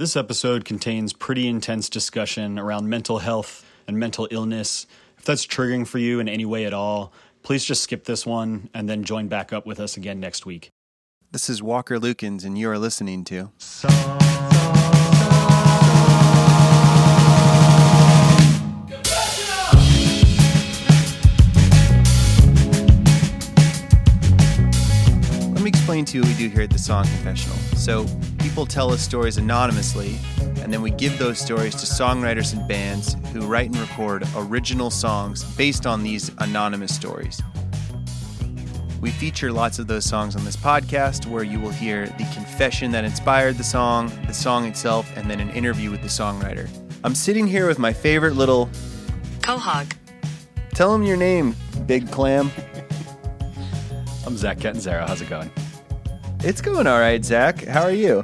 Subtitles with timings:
[0.00, 4.86] This episode contains pretty intense discussion around mental health and mental illness.
[5.18, 8.70] If that's triggering for you in any way at all, please just skip this one
[8.72, 10.70] and then join back up with us again next week.
[11.32, 13.50] This is Walker Lukens, and you are listening to.
[13.84, 14.59] Let
[25.90, 27.56] explain to you what we do here at the Song Confessional.
[27.74, 28.06] So,
[28.38, 30.20] people tell us stories anonymously,
[30.62, 34.90] and then we give those stories to songwriters and bands who write and record original
[34.90, 37.42] songs based on these anonymous stories.
[39.00, 42.92] We feature lots of those songs on this podcast where you will hear the confession
[42.92, 46.68] that inspired the song, the song itself, and then an interview with the songwriter.
[47.02, 48.70] I'm sitting here with my favorite little.
[49.40, 49.92] Quahog.
[50.72, 52.52] Tell him your name, Big Clam.
[54.24, 55.04] I'm Zach Catanzaro.
[55.04, 55.50] How's it going?
[56.42, 57.64] It's going all right, Zach.
[57.64, 58.22] How are you?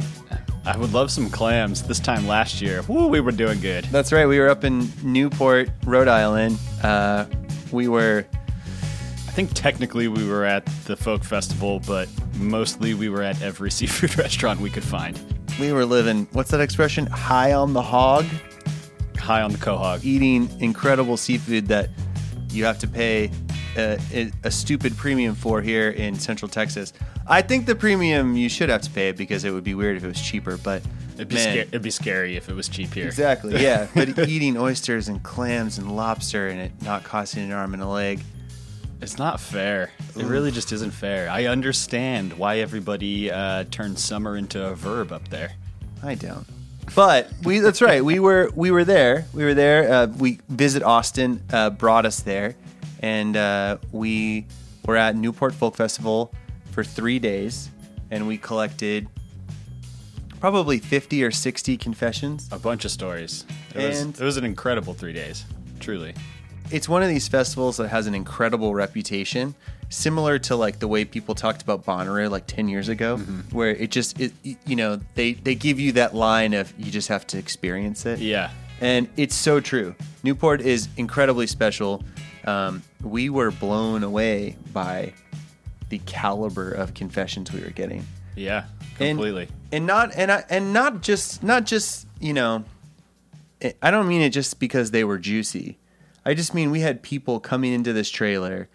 [0.64, 1.82] I would love some clams.
[1.82, 3.84] This time last year, woo, we were doing good.
[3.86, 4.24] That's right.
[4.26, 6.58] We were up in Newport, Rhode Island.
[6.82, 7.26] Uh,
[7.72, 8.24] we were.
[8.32, 13.70] I think technically we were at the folk festival, but mostly we were at every
[13.78, 15.20] seafood restaurant we could find.
[15.60, 16.26] We were living.
[16.32, 17.06] What's that expression?
[17.08, 18.24] High on the hog.
[19.18, 20.04] High on the quahog.
[20.04, 21.90] Eating incredible seafood that
[22.50, 23.30] you have to pay
[23.76, 26.92] a, a, stupid premium for here in Central Texas.
[27.26, 29.96] I think the premium you should have to pay it because it would be weird
[29.96, 30.56] if it was cheaper.
[30.56, 30.82] But
[31.14, 33.06] It'd be, man, sca- it'd be scary if it was cheap here.
[33.06, 33.88] exactly, yeah.
[33.94, 37.88] but eating oysters and clams and lobster and it not costing an arm and a
[37.88, 38.20] leg.
[39.00, 39.90] It's not fair.
[40.16, 41.28] It really just isn't fair.
[41.28, 45.52] I understand why everybody uh, turned summer into a verb up there.
[46.02, 46.46] I don't.
[46.94, 48.04] But we that's right.
[48.04, 49.26] We were we were there.
[49.34, 49.92] We were there.
[49.92, 52.54] Uh, we visit Austin uh, brought us there,
[53.00, 54.46] and uh, we
[54.86, 56.32] were at Newport Folk Festival
[56.70, 57.70] for three days,
[58.10, 59.08] and we collected
[60.40, 62.48] probably fifty or sixty confessions.
[62.52, 63.44] A bunch of stories.
[63.74, 65.44] It, was, it was an incredible three days.
[65.80, 66.14] Truly.
[66.70, 69.54] It's one of these festivals that has an incredible reputation,
[69.88, 73.18] similar to like the way people talked about Bonnaroo like ten years ago,
[73.52, 77.08] where it just it, you know they they give you that line of you just
[77.08, 78.18] have to experience it.
[78.18, 78.50] Yeah.
[78.80, 79.94] And it's so true.
[80.22, 82.02] Newport is incredibly special.
[82.46, 85.12] Um, we were blown away by
[85.88, 88.04] the caliber of confessions we were getting.
[88.36, 88.66] Yeah.
[89.00, 89.48] And- Completely.
[89.72, 92.64] And not and I, and not just not just, you know,
[93.60, 95.78] it- I don't mean it just because they were juicy.
[96.24, 98.68] I just mean we had people coming into this trailer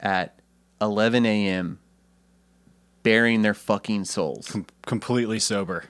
[0.00, 0.38] at
[0.80, 1.78] 11 a.m.
[3.02, 4.48] bearing their fucking souls.
[4.48, 5.84] Com- completely sober.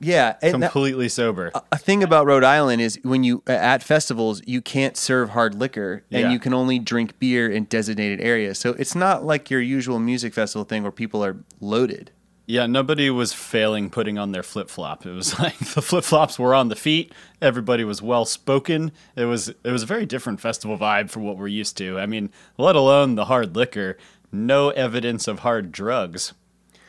[0.00, 1.52] Yeah, and that- Completely sober.
[1.70, 6.04] a thing about Rhode Island is when you at festivals you can't serve hard liquor
[6.10, 6.30] and Yeah.
[6.30, 8.58] you can only drink beer in designated areas.
[8.58, 12.10] So it's not like your usual music festival thing where people are loaded.
[12.46, 15.06] Yeah, nobody was failing putting on their flip flop.
[15.06, 17.12] It was like the flip flops were on the feet.
[17.40, 18.90] Everybody was well spoken.
[19.14, 21.98] It was it was a very different festival vibe for what we're used to.
[22.00, 23.96] I mean, let alone the hard liquor.
[24.32, 26.32] No evidence of hard drugs,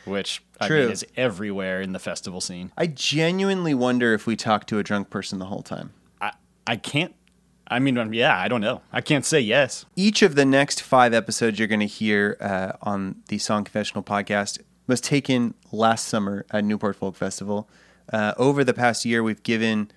[0.06, 0.82] which I True.
[0.84, 2.72] mean is everywhere in the festival scene.
[2.78, 5.94] I genuinely wonder if we talked to a drunk person the whole time.
[6.20, 6.32] I
[6.68, 7.16] I can't.
[7.68, 8.82] I mean, um, yeah, I don't know.
[8.92, 9.86] I can't say yes.
[9.96, 14.04] Each of the next five episodes you're going to hear uh, on the Song Confessional
[14.04, 17.70] podcast was taken last summer at Newport Folk Festival.
[18.12, 19.90] Uh, over the past year, we've given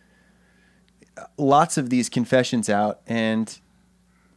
[1.36, 3.58] lots of these confessions out, and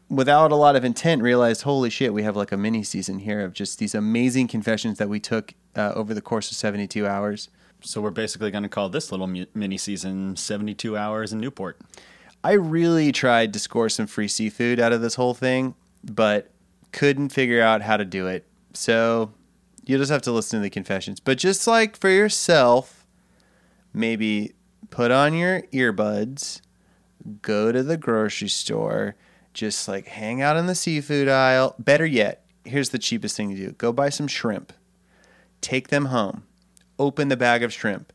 [0.10, 3.42] without a lot of intent, realized, holy shit, we have like a mini season here
[3.42, 7.50] of just these amazing confessions that we took uh, over the course of 72 hours.
[7.82, 11.80] So we're basically going to call this little mini season 72 hours in Newport.
[12.44, 16.52] I really tried to score some free seafood out of this whole thing, but
[16.92, 18.46] couldn't figure out how to do it.
[18.74, 19.34] So
[19.86, 21.20] you'll just have to listen to the confessions.
[21.20, 23.06] But just like for yourself,
[23.94, 24.54] maybe
[24.90, 26.62] put on your earbuds,
[27.42, 29.16] go to the grocery store,
[29.58, 31.76] just like hang out in the seafood aisle.
[31.80, 34.72] Better yet, here's the cheapest thing to do go buy some shrimp,
[35.60, 36.44] take them home,
[37.00, 38.14] open the bag of shrimp,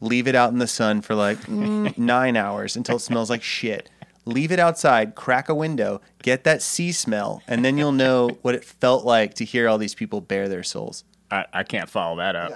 [0.00, 3.42] leave it out in the sun for like mm, nine hours until it smells like
[3.42, 3.88] shit.
[4.26, 8.54] Leave it outside, crack a window, get that sea smell, and then you'll know what
[8.54, 11.04] it felt like to hear all these people bare their souls.
[11.30, 12.52] I, I can't follow that up.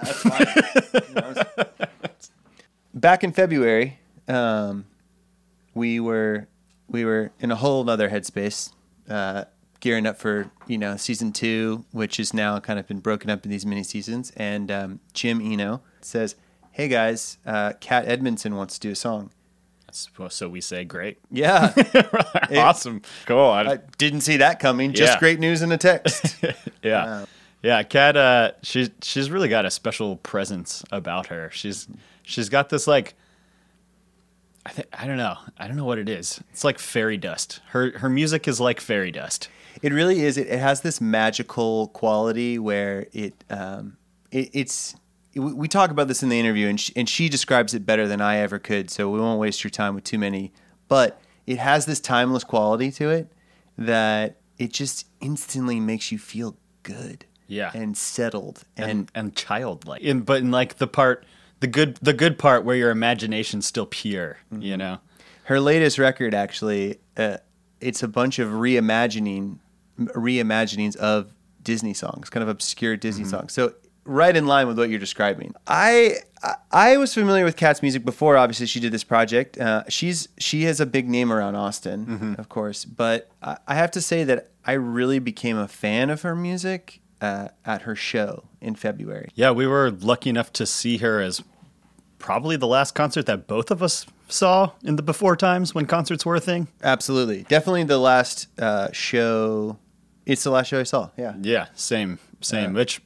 [2.95, 4.85] Back in February, um,
[5.75, 6.47] we were
[6.89, 8.71] we were in a whole other headspace,
[9.09, 9.45] uh,
[9.79, 13.45] gearing up for you know season two, which has now kind of been broken up
[13.45, 14.31] in these mini seasons.
[14.35, 16.35] And um, Jim Eno says,
[16.71, 19.31] "Hey guys, uh, Kat Edmonson wants to do a song."
[19.91, 21.17] So- we say great.
[21.31, 21.73] Yeah,
[22.57, 23.01] awesome.
[23.25, 23.39] Cool.
[23.39, 24.93] I, I didn't see that coming.
[24.93, 25.19] Just Yeah.
[25.19, 26.35] great news in a text.
[26.83, 27.25] yeah.
[27.63, 31.49] Yeah, Kat uh she's she's really got a special presence about her.
[31.51, 31.87] She's
[32.23, 33.15] she's got this like
[34.65, 35.35] I think I don't know.
[35.57, 36.41] I don't know what it is.
[36.51, 37.59] It's like fairy dust.
[37.69, 39.49] Her her music is like fairy dust.
[39.81, 40.37] It really is.
[40.37, 43.97] It, it has this magical quality where it, um,
[44.31, 44.95] it it's.
[45.35, 48.07] We we talk about this in the interview, and she, and she describes it better
[48.07, 48.89] than I ever could.
[48.89, 50.51] So we won't waste your time with too many.
[50.87, 53.31] But it has this timeless quality to it
[53.77, 57.71] that it just instantly makes you feel good, Yeah.
[57.73, 60.01] and settled, and, and and childlike.
[60.01, 61.25] In but in like the part
[61.59, 64.99] the good the good part where your imagination's still pure, you know.
[65.45, 67.37] her latest record actually uh,
[67.81, 69.57] it's a bunch of reimagining
[69.99, 73.53] reimaginings of disney songs kind of obscure disney songs.
[73.53, 73.73] So
[74.05, 75.53] right in line with what you're describing.
[75.67, 79.57] I I- i was familiar with kat's music before obviously she did this project.
[79.57, 83.91] Uh, she's she has a big name around austin of course but I, I have
[83.91, 88.43] to say that i really became a fan of her music uh, at her show
[88.61, 91.41] in february Yeah, we were lucky enough to see her as
[92.17, 96.25] probably the last concert that both of us saw in the before times when concerts
[96.25, 96.67] were a thing.
[96.83, 99.77] absolutely definitely the last uh, show
[100.25, 102.73] it's the last show i saw yeah Yeah, same, same.
[102.73, 103.01] Which,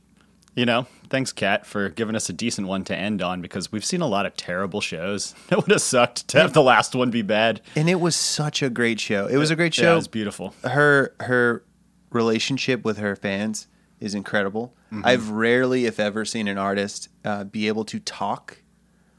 [0.56, 3.86] you know, thanks, Kat, for giving us a decent one to end on because we've
[3.86, 5.33] seen a lot of terrible shows.
[5.51, 7.62] It would have sucked to have the last one be bad.
[7.75, 9.25] and it was such a great show.
[9.27, 9.94] It was a great Yeah, show.
[9.94, 10.54] it was beautiful.
[10.63, 11.63] her her
[12.12, 13.68] relationship with her fans
[14.03, 14.73] is incredible.
[14.91, 15.01] Mm-hmm.
[15.05, 18.57] I've rarely, if ever, seen an artist uh, be able to talk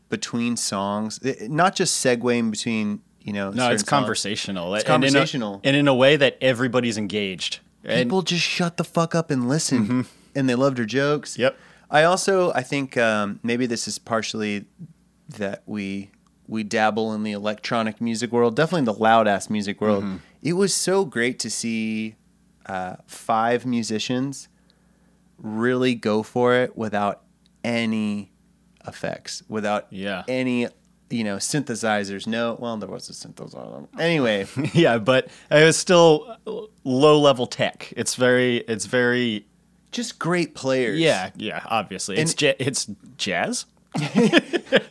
[0.08, 3.50] between songs, It- not just segueing between you know.
[3.50, 3.88] No, it's songs.
[3.88, 4.74] conversational.
[4.74, 5.60] It's and in a- conversational.
[5.64, 7.60] and in a way that everybody's engaged.
[7.82, 11.38] People just shut the fuck up and listen, and they loved her jokes.
[11.38, 11.56] Yep.
[11.90, 14.64] I also I think um, maybe this is partially
[15.28, 16.10] that we
[16.46, 20.04] we dabble in the electronic music world, definitely the loud ass music world.
[20.42, 22.16] It was so great to see
[22.66, 24.48] uh, five musicians
[25.38, 27.22] really go for it without
[27.62, 28.32] any
[28.86, 30.22] effects, without Yeah.
[30.28, 30.68] any
[31.10, 32.26] you know synthesizers.
[32.26, 33.86] No, well there was a synthesizer.
[33.98, 36.36] Anyway, yeah, but it was still
[36.84, 37.92] low level tech.
[37.96, 39.46] It's very, it's very,
[39.92, 40.98] just great players.
[40.98, 41.62] yeah, yeah.
[41.66, 43.66] Obviously, it's ja- it's jazz.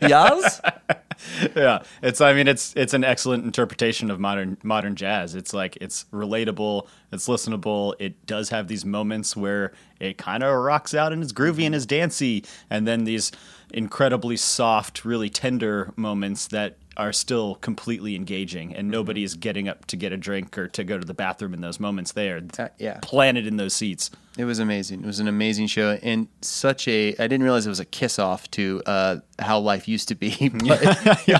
[0.02, 0.62] Yes.
[1.56, 2.22] yeah, it's.
[2.22, 5.36] I mean, it's it's an excellent interpretation of modern modern jazz.
[5.36, 7.96] It's like it's relatable, it's listenable.
[8.00, 9.74] It does have these moments where
[10.04, 11.74] it kind of rocks out and is groovy and mm-hmm.
[11.76, 13.32] is dancey, and then these
[13.74, 19.86] incredibly soft, really tender moments that are still completely engaging, and nobody is getting up
[19.88, 22.12] to get a drink or to go to the bathroom in those moments.
[22.12, 23.00] They are Uh, yeah.
[23.02, 24.12] planted in those seats.
[24.38, 25.02] It was amazing.
[25.04, 27.10] It was an amazing show, and such a.
[27.10, 30.50] I didn't realize it was a kiss off to uh, how life used to be,
[30.68, 31.40] but, yeah,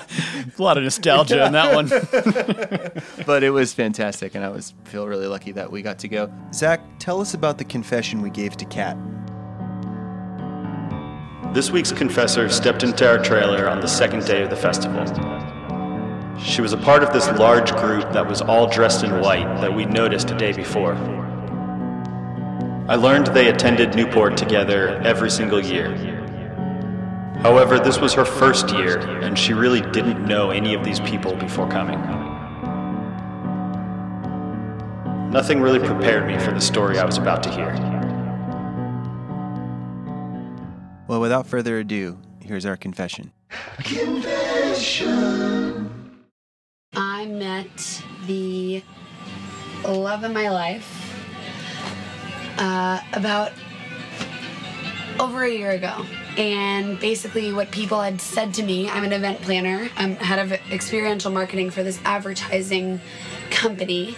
[0.58, 1.88] a lot of nostalgia in that one.
[3.26, 6.32] but it was fantastic, and I was feel really lucky that we got to go.
[6.54, 8.96] Zach, tell us about the confession we gave to Kat.
[11.54, 15.06] This week's confessor stepped into our trailer on the second day of the festival.
[16.40, 19.72] She was a part of this large group that was all dressed in white that
[19.72, 20.96] we'd noticed a day before.
[22.90, 25.96] I learned they attended Newport together every single year.
[27.44, 31.36] However, this was her first year, and she really didn't know any of these people
[31.36, 32.00] before coming.
[35.30, 37.74] Nothing really prepared me for the story I was about to hear.
[41.08, 43.34] Well, without further ado, here's our confession.
[43.84, 45.34] Confession.
[46.94, 48.82] I met the
[49.86, 51.14] love of my life
[52.58, 53.52] uh, about
[55.20, 56.06] over a year ago.
[56.38, 60.54] And basically, what people had said to me I'm an event planner, I'm head of
[60.72, 63.02] experiential marketing for this advertising
[63.52, 64.16] company.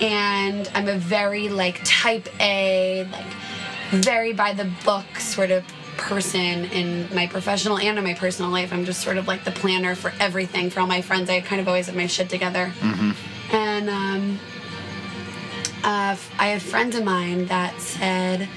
[0.00, 3.24] And I'm a very like type A, like
[4.02, 5.64] very by the book sort of
[5.98, 8.72] person in my professional and in my personal life.
[8.72, 11.28] I'm just sort of like the planner for everything for all my friends.
[11.28, 12.72] I kind of always have my shit together.
[13.52, 14.38] And um,
[15.84, 18.48] uh, I had friends of mine that said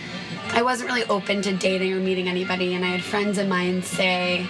[0.54, 3.84] I wasn't really open to dating or meeting anybody, and I had friends of mine
[3.84, 4.46] say,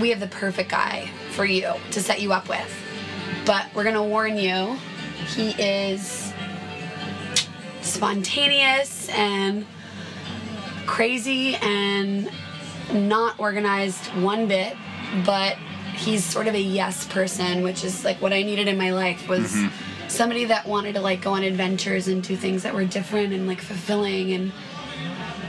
[0.00, 2.72] "We have the perfect guy for you to set you up with,
[3.44, 4.78] but we're gonna warn you,
[5.34, 6.32] he is
[7.80, 9.66] spontaneous and
[10.86, 12.30] crazy and
[12.92, 14.76] not organized one bit,
[15.24, 15.56] but
[15.94, 19.28] he's sort of a yes person, which is like what I needed in my life
[19.28, 19.56] was
[20.08, 23.46] somebody that wanted to like go on adventures and do things that were different and
[23.46, 24.52] like fulfilling and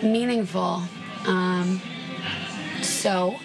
[0.02, 0.82] meaningful.
[1.26, 1.82] Um,
[2.82, 3.36] so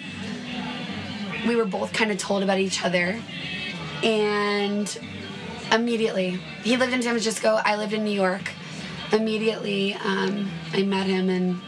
[1.47, 3.19] we were both kind of told about each other.
[4.03, 4.99] And
[5.71, 6.31] immediately
[6.63, 8.51] he lived in san francisco i lived in new york.
[9.11, 11.61] Immediately um, i met him and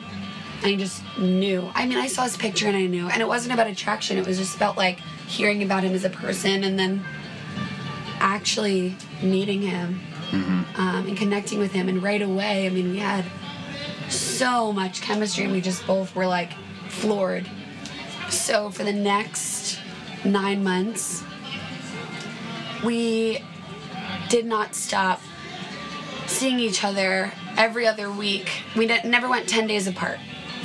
[0.63, 1.69] I just knew.
[1.73, 3.09] I mean, I saw his picture and I knew.
[3.09, 6.09] And it wasn't about attraction, it was just about like hearing about him as a
[6.09, 7.03] person and then
[8.19, 9.99] actually meeting him
[10.75, 11.89] um, and connecting with him.
[11.89, 13.25] And right away, I mean, we had
[14.09, 16.51] so much chemistry and we just both were like
[16.89, 17.49] floored.
[18.29, 19.79] So for the next
[20.23, 21.23] nine months,
[22.83, 23.39] we
[24.29, 25.21] did not stop
[26.27, 28.49] seeing each other every other week.
[28.75, 30.19] We ne- never went 10 days apart.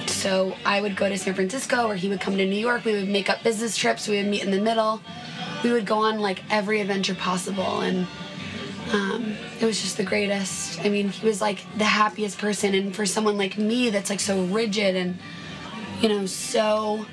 [0.08, 2.84] So I would go to San Francisco or he would come to New York.
[2.84, 4.08] We would make up business trips.
[4.08, 5.00] We would meet in the middle.
[5.62, 7.80] We would go on like every adventure possible.
[7.80, 8.06] And
[8.92, 10.84] um, it was just the greatest.
[10.84, 12.74] I mean, he was like the happiest person.
[12.74, 15.18] And for someone like me that's like so rigid and,
[16.00, 17.06] you know, so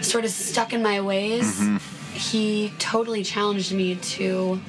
[0.00, 1.60] sort of stuck in my ways,
[2.12, 4.60] he totally challenged me to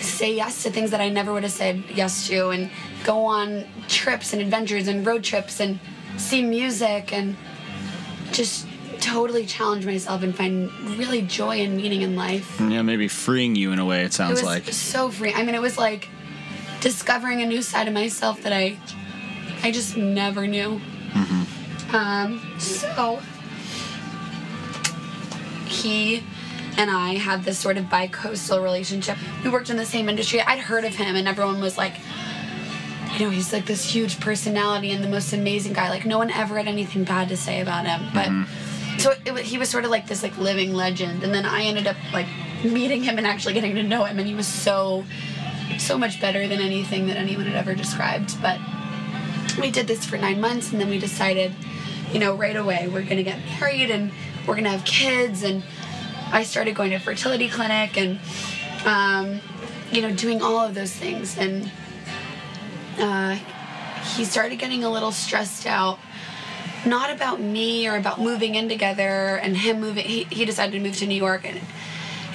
[0.00, 2.70] say yes to things that I never would have said yes to and
[3.04, 5.78] go on trips and adventures and road trips and
[6.16, 7.36] see music and
[8.32, 8.66] just
[9.00, 12.58] totally challenge myself and find really joy and meaning in life.
[12.60, 14.00] Yeah, maybe freeing you in a way.
[14.02, 14.64] It It sounds was like.
[14.72, 15.32] so free.
[15.34, 16.08] I mean, it was like
[16.80, 18.76] discovering a new side of myself that I
[19.62, 20.80] I just never knew.
[21.12, 21.94] Mm-hmm.
[21.96, 23.20] Um, so
[25.66, 26.22] he
[26.76, 29.16] and I had this sort of bi-coastal relationship.
[29.44, 30.40] We worked in the same industry.
[30.40, 31.94] I'd heard of him, and everyone was like,
[33.14, 35.88] you know, he's like this huge personality and the most amazing guy.
[35.88, 38.02] Like no one ever had anything bad to say about him.
[38.12, 41.22] But so it, wa- he was sort of like this like living legend.
[41.22, 42.26] And then I ended up like
[42.64, 45.04] meeting him and actually getting to know him, and he was so
[45.78, 48.40] so much better than anything that anyone had ever described.
[48.42, 48.58] But
[49.60, 51.54] we did this for nine months, and then we decided,
[52.12, 54.10] you know, right away we're gonna get married and
[54.46, 55.42] we're gonna have kids.
[55.42, 55.62] And
[56.32, 58.18] I started going to fertility clinic and,
[58.84, 59.40] um,
[59.92, 61.38] you know, doing all of those things.
[61.38, 61.70] And
[62.98, 63.38] uh,
[64.16, 65.98] he started getting a little stressed out.
[66.86, 70.04] Not about me or about moving in together and him moving.
[70.04, 71.60] He, he decided to move to New York, and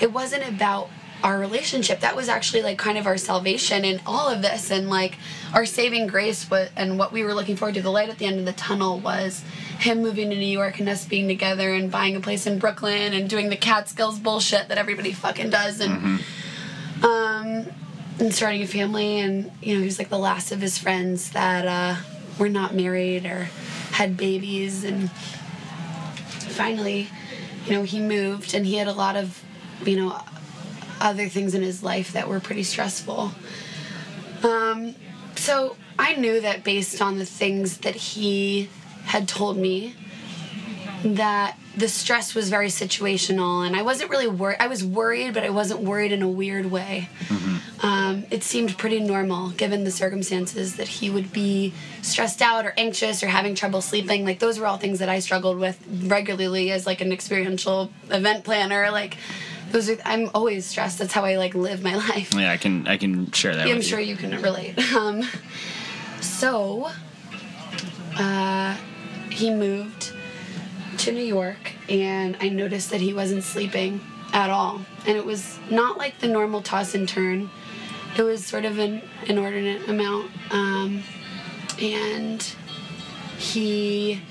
[0.02, 0.90] it wasn't about
[1.24, 2.00] our relationship.
[2.00, 5.18] That was actually like kind of our salvation in all of this, and like
[5.54, 6.50] our saving grace.
[6.50, 8.54] What and what we were looking forward to, the light at the end of the
[8.54, 9.44] tunnel was
[9.78, 13.14] him moving to New York and us being together and buying a place in Brooklyn
[13.14, 16.22] and doing the Catskills bullshit that everybody fucking does, and
[17.04, 17.68] um,
[18.20, 19.20] and starting a family.
[19.20, 22.02] And you know, he was like the last of his friends that uh,
[22.38, 23.50] were not married or
[23.92, 24.84] had babies.
[24.84, 27.08] And finally,
[27.66, 29.44] you know, he moved, and he had a lot of,
[29.86, 30.20] you know,
[31.00, 33.32] other things in his life that were pretty stressful.
[34.44, 34.96] Um,
[35.36, 38.70] so I knew that based on the things that he
[39.06, 39.96] had told me,
[41.04, 44.58] that the stress was very situational, and I wasn't really worried.
[44.60, 47.10] I was worried, but I wasn't worried in a weird way.
[47.82, 52.74] Um, it seemed pretty normal given the circumstances that he would be stressed out or
[52.76, 54.26] anxious or having trouble sleeping.
[54.26, 58.44] Like those were all things that I struggled with regularly as like an experiential event
[58.44, 58.92] planner.
[58.92, 59.16] Like
[59.72, 61.00] those are I'm always stressed.
[61.00, 62.34] That's how I like live my life.
[62.34, 63.68] Yeah, I can I can share that.
[63.68, 64.08] Yeah, I'm sure you.
[64.08, 64.78] you can relate.
[64.96, 65.24] Um,
[66.20, 66.90] so,
[68.18, 68.76] uh,
[69.30, 70.12] he moved
[71.00, 74.02] to New York, and I noticed that he wasn't sleeping
[74.34, 74.82] at all.
[75.08, 77.50] And it was not like the normal toss and turn,
[78.18, 80.32] it was sort of an inordinate amount.
[80.52, 81.04] Um,
[81.82, 82.44] and
[83.38, 84.22] he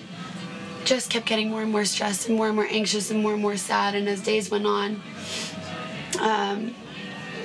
[0.84, 3.42] just kept getting more and more stressed and more and more anxious and more and
[3.42, 3.94] more sad.
[3.94, 5.00] And as days went on,
[6.20, 6.74] um,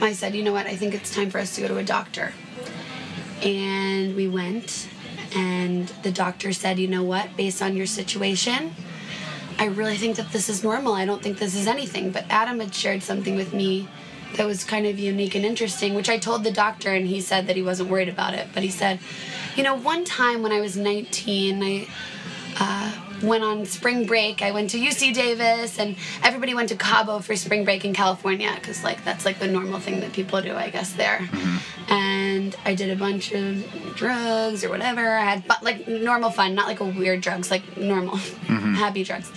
[0.02, 1.84] I said, you know what, I think it's time for us to go to a
[1.84, 2.34] doctor.
[3.42, 4.90] And we went,
[5.36, 8.76] and the doctor said, you know what, based on your situation,
[9.60, 10.94] I really think that this is normal.
[10.94, 12.12] I don't think this is anything.
[12.12, 13.88] But Adam had shared something with me
[14.36, 17.48] that was kind of unique and interesting, which I told the doctor, and he said
[17.48, 18.48] that he wasn't worried about it.
[18.54, 19.00] But he said,
[19.56, 21.88] you know, one time when I was 19, I
[22.60, 24.42] uh, went on spring break.
[24.42, 28.52] I went to UC Davis, and everybody went to Cabo for spring break in California
[28.56, 31.20] because, like, that's like the normal thing that people do, I guess, there.
[31.20, 31.94] Mm-hmm.
[31.94, 35.08] And I did a bunch of drugs or whatever.
[35.08, 38.76] I had like normal fun, not like a weird drugs, like normal, mm-hmm.
[38.76, 39.32] happy drugs.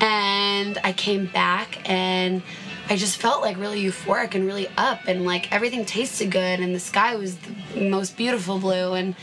[0.00, 2.42] And I came back and.
[2.88, 6.72] I just felt like really euphoric and really up, and like everything tasted good, and
[6.72, 7.36] the sky was
[7.74, 9.16] the most beautiful blue, and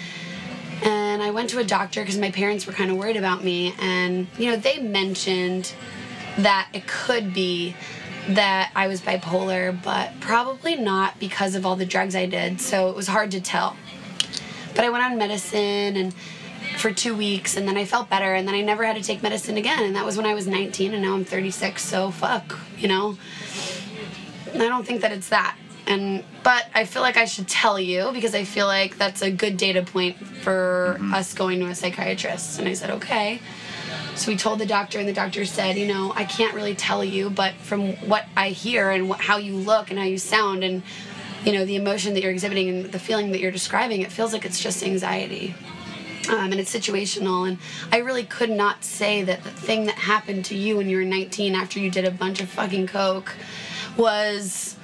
[0.83, 3.73] and I went to a doctor because my parents were kind of worried about me,
[3.79, 5.73] and you know they mentioned
[6.37, 7.75] that it could be
[8.29, 12.61] that I was bipolar, but probably not because of all the drugs I did.
[12.61, 13.75] So it was hard to tell.
[14.75, 16.13] But I went on medicine and
[16.77, 19.21] for two weeks, and then I felt better, and then I never had to take
[19.21, 19.83] medicine again.
[19.83, 21.81] And that was when I was 19, and now I'm 36.
[21.81, 23.17] So fuck, you know.
[24.53, 25.57] I don't think that it's that.
[25.85, 29.31] And but I feel like I should tell you because I feel like that's a
[29.31, 32.59] good data point for us going to a psychiatrist.
[32.59, 33.41] And I said, okay.
[34.15, 37.03] So we told the doctor, and the doctor said, you know, I can't really tell
[37.03, 40.63] you, but from what I hear and what, how you look and how you sound,
[40.63, 40.83] and
[41.45, 44.31] you know, the emotion that you're exhibiting and the feeling that you're describing, it feels
[44.31, 45.55] like it's just anxiety.
[46.29, 47.47] Um, and it's situational.
[47.47, 47.57] And
[47.91, 51.03] I really could not say that the thing that happened to you when you were
[51.03, 53.35] 19 after you did a bunch of fucking coke
[53.97, 54.77] was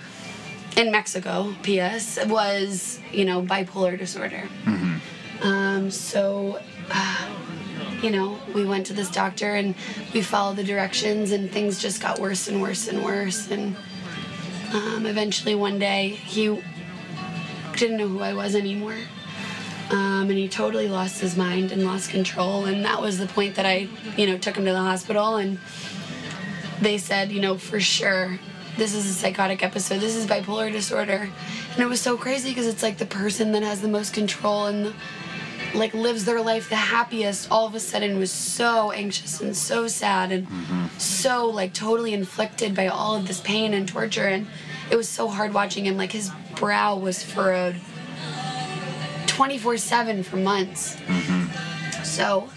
[0.80, 4.48] in Mexico, PS, was, you know, bipolar disorder.
[5.42, 7.30] Um, so, uh,
[8.02, 9.76] you know, we went to this doctor and
[10.14, 13.52] we followed the directions, and things just got worse and worse and worse.
[13.52, 13.76] And
[14.74, 16.62] um, eventually, one day, he
[17.76, 18.98] didn't know who I was anymore.
[19.92, 22.66] Um, and he totally lost his mind and lost control.
[22.66, 25.38] And that was the point that I, you know, took him to the hospital.
[25.38, 25.60] And
[26.80, 28.40] they said, you know, for sure,
[28.80, 30.00] this is a psychotic episode.
[30.00, 31.30] This is bipolar disorder.
[31.74, 34.66] And it was so crazy because it's like the person that has the most control
[34.68, 34.94] and the,
[35.76, 39.88] like lives their life the happiest all of a sudden was so anxious and so
[39.88, 40.48] sad and
[40.98, 44.48] so like totally inflicted by all of this pain and torture and
[44.90, 47.76] it was so hard watching him like his brow was furrowed
[49.28, 50.98] 24/7 for months.
[52.04, 52.50] So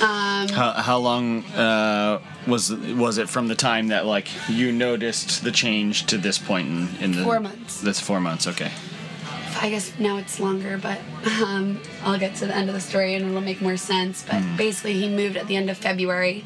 [0.00, 5.44] um How, how long uh, was was it from the time that like you noticed
[5.44, 7.80] the change to this point in, in the Four months.
[7.80, 8.46] That's four months.
[8.46, 8.70] Okay.
[9.60, 10.98] I guess now it's longer, but
[11.42, 14.24] um, I'll get to the end of the story and it'll make more sense.
[14.28, 16.44] But basically, he moved at the end of February.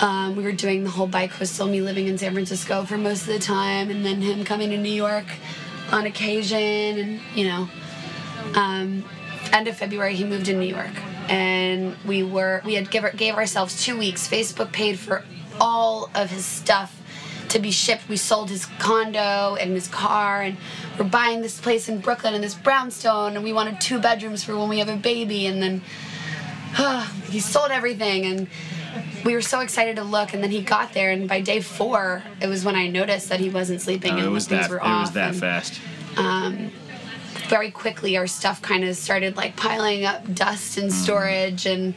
[0.00, 3.28] Um, we were doing the whole bi-coastal, me living in San Francisco for most of
[3.28, 5.24] the time, and then him coming to New York
[5.90, 7.68] on occasion, and you know,
[8.54, 9.04] um,
[9.52, 10.92] end of February he moved to New York,
[11.28, 14.28] and we were we had give, gave ourselves two weeks.
[14.28, 15.24] Facebook paid for
[15.60, 17.00] all of his stuff
[17.48, 18.08] to be shipped.
[18.08, 20.56] We sold his condo and his car, and
[20.98, 24.56] we're buying this place in Brooklyn and this brownstone, and we wanted two bedrooms for
[24.56, 25.80] when we have a baby, and then
[27.30, 28.48] he sold everything, and
[29.24, 32.22] we were so excited to look, and then he got there, and by day four,
[32.40, 34.70] it was when I noticed that he wasn't sleeping Oh, and it was things that.
[34.70, 35.00] were It off.
[35.02, 35.80] was that and- fast.
[36.16, 36.70] Um,
[37.48, 41.94] very quickly our stuff kind of started like piling up dust and storage and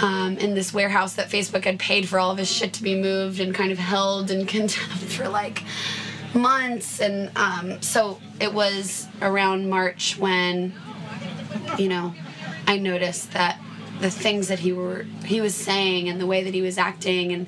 [0.00, 2.94] um, in this warehouse that facebook had paid for all of his shit to be
[2.94, 5.62] moved and kind of held in contempt for like
[6.34, 7.00] months.
[7.00, 10.74] And um, so it was around march when
[11.78, 12.14] you know
[12.66, 13.58] i noticed that
[14.00, 17.32] the things that he were he was saying and the way that he was acting
[17.32, 17.46] and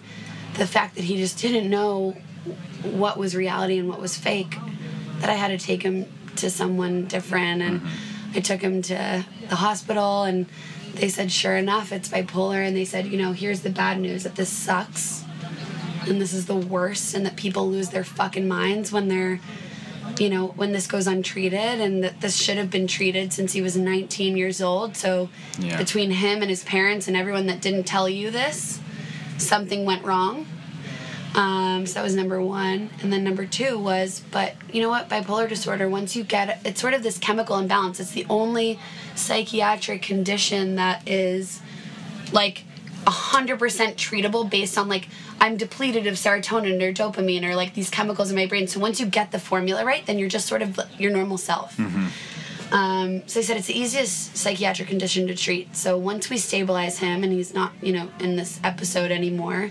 [0.55, 2.17] the fact that he just didn't know
[2.83, 4.57] what was reality and what was fake
[5.21, 6.07] that I had to take him
[6.39, 8.37] to someone different and mm-hmm.
[8.37, 10.47] I took him to the hospital and
[10.95, 12.67] they said sure enough it's bipolar.
[12.67, 15.25] And they said you know here's the bad news that this sucks
[16.07, 19.41] and this is the worst and that people lose their fucking minds when they're
[20.19, 23.61] you know when this goes untreated and that this should have been treated since he
[23.63, 24.97] was 19 years old.
[24.97, 25.77] So Yeah.
[25.77, 28.81] between him and his parents and everyone that didn't tell you this
[29.37, 30.47] something went wrong
[31.39, 32.91] um, so that was number one.
[33.01, 35.09] And then number two was, but you know what?
[35.09, 38.01] Bipolar disorder, once you get it, it's sort of this chemical imbalance.
[38.01, 38.81] It's the only
[39.15, 41.63] psychiatric condition that is
[42.33, 42.65] like
[43.05, 45.07] 100% treatable based on like,
[45.41, 48.67] I'm depleted of serotonin or dopamine or like these chemicals in my brain.
[48.67, 51.79] So once you get the formula right, then you're just sort of your normal self.
[52.73, 55.77] Um, so I said it's the easiest psychiatric condition to treat.
[55.77, 59.71] So once we stabilize him and he's not, you know, in this episode anymore,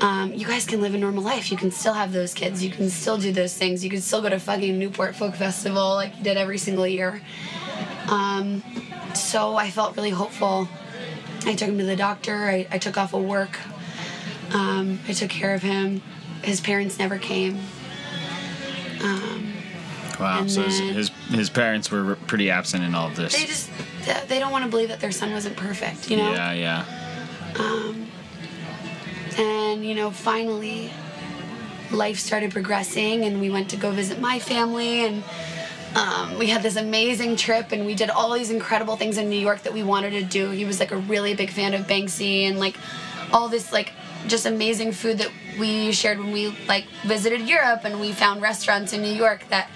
[0.00, 1.50] um, you guys can live a normal life.
[1.50, 2.64] You can still have those kids.
[2.64, 3.84] You can still do those things.
[3.84, 7.20] You can still go to fucking Newport Folk Festival like you did every single year.
[8.08, 8.62] Um,
[9.14, 10.68] so I felt really hopeful.
[11.44, 12.48] I took him to the doctor.
[12.48, 13.58] I, I took off of work.
[14.52, 16.02] Um, I took care of him.
[16.42, 17.60] His parents never came.
[20.20, 20.46] Wow.
[20.46, 23.34] So his, his his parents were pretty absent in all of this.
[23.34, 23.70] They just
[24.28, 26.10] they don't want to believe that their son wasn't perfect.
[26.10, 26.32] You know.
[26.32, 26.84] Yeah, yeah.
[29.40, 30.92] And, you know, finally,
[31.90, 35.24] life started progressing, and we went to go visit my family, and
[35.94, 39.38] um, we had this amazing trip, and we did all these incredible things in New
[39.38, 40.50] York that we wanted to do.
[40.50, 42.76] He was like a really big fan of Banksy, and like
[43.32, 43.94] all this, like,
[44.26, 48.92] just amazing food that we shared when we like visited Europe, and we found restaurants
[48.92, 49.70] in New York that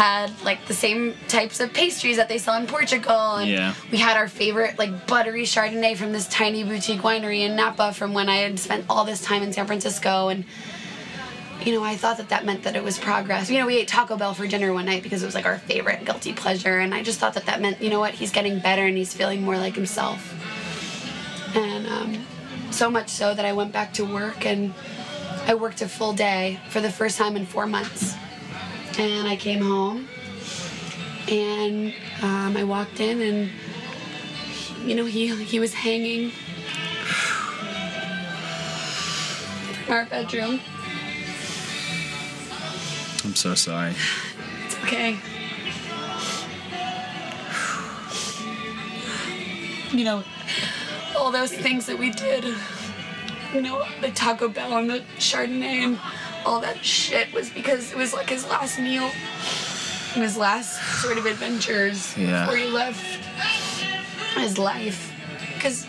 [0.00, 3.74] had like the same types of pastries that they sell in Portugal, and Yeah.
[3.92, 8.14] we had our favorite like buttery Chardonnay from this tiny boutique winery in Napa from
[8.14, 10.44] when I had spent all this time in San Francisco and
[11.66, 13.50] you know, I thought that that meant that it was progress.
[13.50, 15.58] You know, we ate Taco Bell for dinner one night because it was like our
[15.58, 18.58] favorite guilty pleasure, and I just thought that that meant, you know what, he's getting
[18.60, 20.20] better and he's feeling more like himself.
[21.54, 22.26] And um,
[22.70, 24.72] so much so that I went back to work and
[25.46, 28.14] I worked a full day for the first time in four months.
[28.98, 30.08] And I came home,
[31.28, 33.50] and um, I walked in, and
[34.84, 36.30] you know he he was hanging
[39.84, 40.60] from our bedroom.
[43.24, 43.94] I'm so sorry.
[44.66, 45.18] It's okay.
[49.92, 50.24] You know,
[51.16, 52.44] all those things that we did.
[53.52, 55.98] You know, the Taco Bell and the Chardonnay and
[56.44, 59.10] all that shit was because it was like his last meal.
[60.14, 62.44] and His last sort of adventures Yeah.
[62.44, 63.04] before he left
[64.36, 65.12] his life.
[65.54, 65.86] Because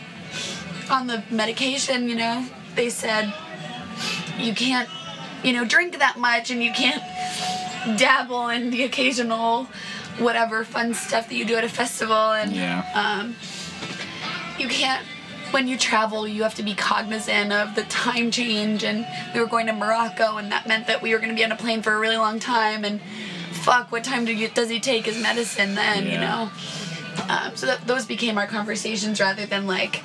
[0.89, 3.33] on the medication, you know, they said
[4.37, 4.89] you can't,
[5.43, 7.01] you know, drink that much and you can't
[7.97, 9.67] dabble in the occasional
[10.19, 12.83] whatever fun stuff that you do at a festival and Yeah.
[12.93, 13.35] um,
[14.59, 15.05] you can't
[15.51, 19.45] when you travel you have to be cognizant of the time change and we were
[19.45, 21.81] going to morocco and that meant that we were going to be on a plane
[21.81, 23.01] for a really long time and
[23.51, 26.49] fuck what time do you, does he take his medicine then you know?
[27.29, 30.01] Um, so that, those became our conversations rather than like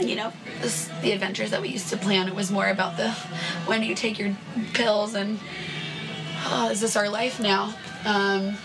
[0.00, 2.28] you know this, the adventures that we used to plan.
[2.28, 3.10] It was more about the
[3.66, 4.36] when do you take your
[4.74, 5.38] pills and
[6.46, 7.74] oh, is this our life now?
[8.04, 8.56] Um,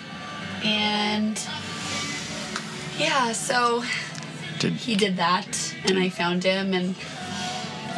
[0.63, 1.39] and
[2.97, 3.83] yeah so
[4.61, 6.95] Did he did that and I found him and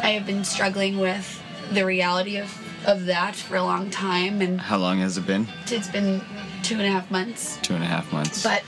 [0.02, 2.50] I have been struggling with the reality of,
[2.86, 5.46] of that for a long time and how long has it been?
[5.66, 6.22] it's been
[6.62, 7.58] two and a half months.
[7.62, 8.42] Two and a half months.
[8.42, 8.62] But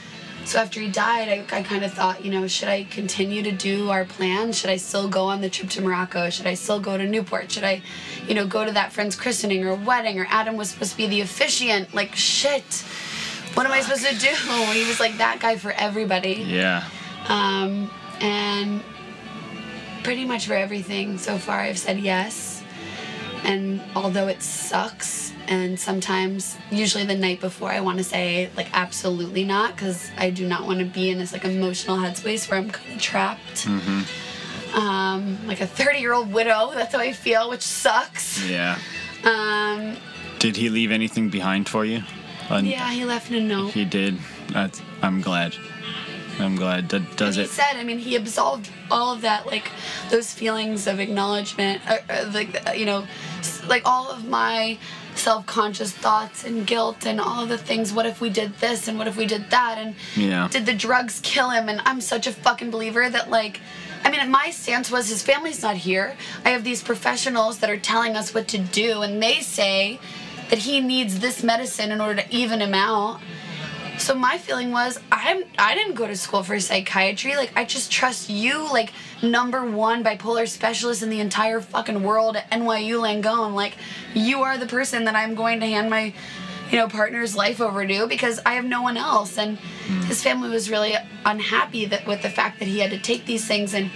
[0.45, 3.51] so after he died, I, I kind of thought, you know, should I continue to
[3.51, 4.53] do our plan?
[4.53, 6.29] Should I still go on the trip to Morocco?
[6.29, 7.51] Should I still go to Newport?
[7.51, 7.81] Should I,
[8.29, 10.21] you know, go to that friend's christening or wedding?
[10.21, 11.95] Or Adam was supposed to be the officiant?
[11.95, 12.85] Like, shit.
[13.55, 14.29] What am I supposed to do?
[14.73, 16.35] He was like that guy for everybody.
[16.47, 16.85] yeah.
[17.29, 18.83] Um, and
[20.03, 22.63] pretty much for everything so far, I've said yes.
[23.45, 28.69] And although it sucks, and sometimes, usually the night before, I want to say like
[28.73, 32.59] absolutely not, because I do not want to be in this like emotional headspace where
[32.59, 33.67] I'm kind of trapped.
[34.75, 38.45] Um, like a 30 year old widow, that's how I feel, which sucks.
[38.49, 38.79] Yeah.
[39.25, 39.97] Um,
[40.39, 42.03] Did he leave anything behind for you?
[42.51, 43.73] Yeah, he left a note.
[43.73, 44.19] He did.
[44.49, 45.55] That's, I'm glad.
[46.39, 46.89] I'm glad.
[46.89, 47.43] D- does it?
[47.43, 49.71] He said, I mean, he absolved all of that, like
[50.11, 53.07] those feelings of acknowledgement, uh, uh, like uh, you know,
[53.67, 54.79] like all of my
[55.15, 57.91] self-conscious thoughts and guilt and all of the things.
[57.93, 60.49] What if we did this and what if we did that and Yeah.
[60.51, 61.71] did the drugs kill him?
[61.71, 63.61] And I'm such a fucking believer that like.
[64.05, 66.17] I mean, my stance was his family's not here.
[66.45, 69.99] I have these professionals that are telling us what to do, and they say
[70.49, 73.21] that he needs this medicine in order to even him out.
[73.99, 77.35] So my feeling was I'm I didn't go to school for psychiatry.
[77.35, 82.37] Like I just trust you, like number one bipolar specialist in the entire fucking world
[82.37, 83.55] at NYU Langone.
[83.55, 83.77] Like
[84.15, 86.13] you are the person that I'm going to hand my
[86.71, 89.39] you know partner's life over to because I have no one else.
[89.39, 89.59] And
[90.07, 93.47] his family was really unhappy that with the fact that he had to take these
[93.47, 93.73] things.
[93.73, 93.91] And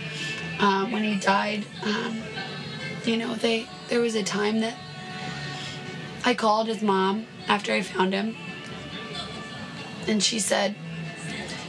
[0.61, 2.23] um, when he died, um,
[3.05, 4.77] you know they there was a time that
[6.25, 8.35] I called his mom after I found him
[10.11, 10.75] and she said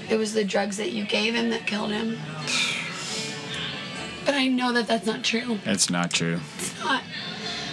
[0.10, 2.18] it was the drugs that you gave him that killed him.
[4.26, 5.60] But I know that that's not true.
[5.66, 6.40] It's not true.
[6.58, 7.04] It's not.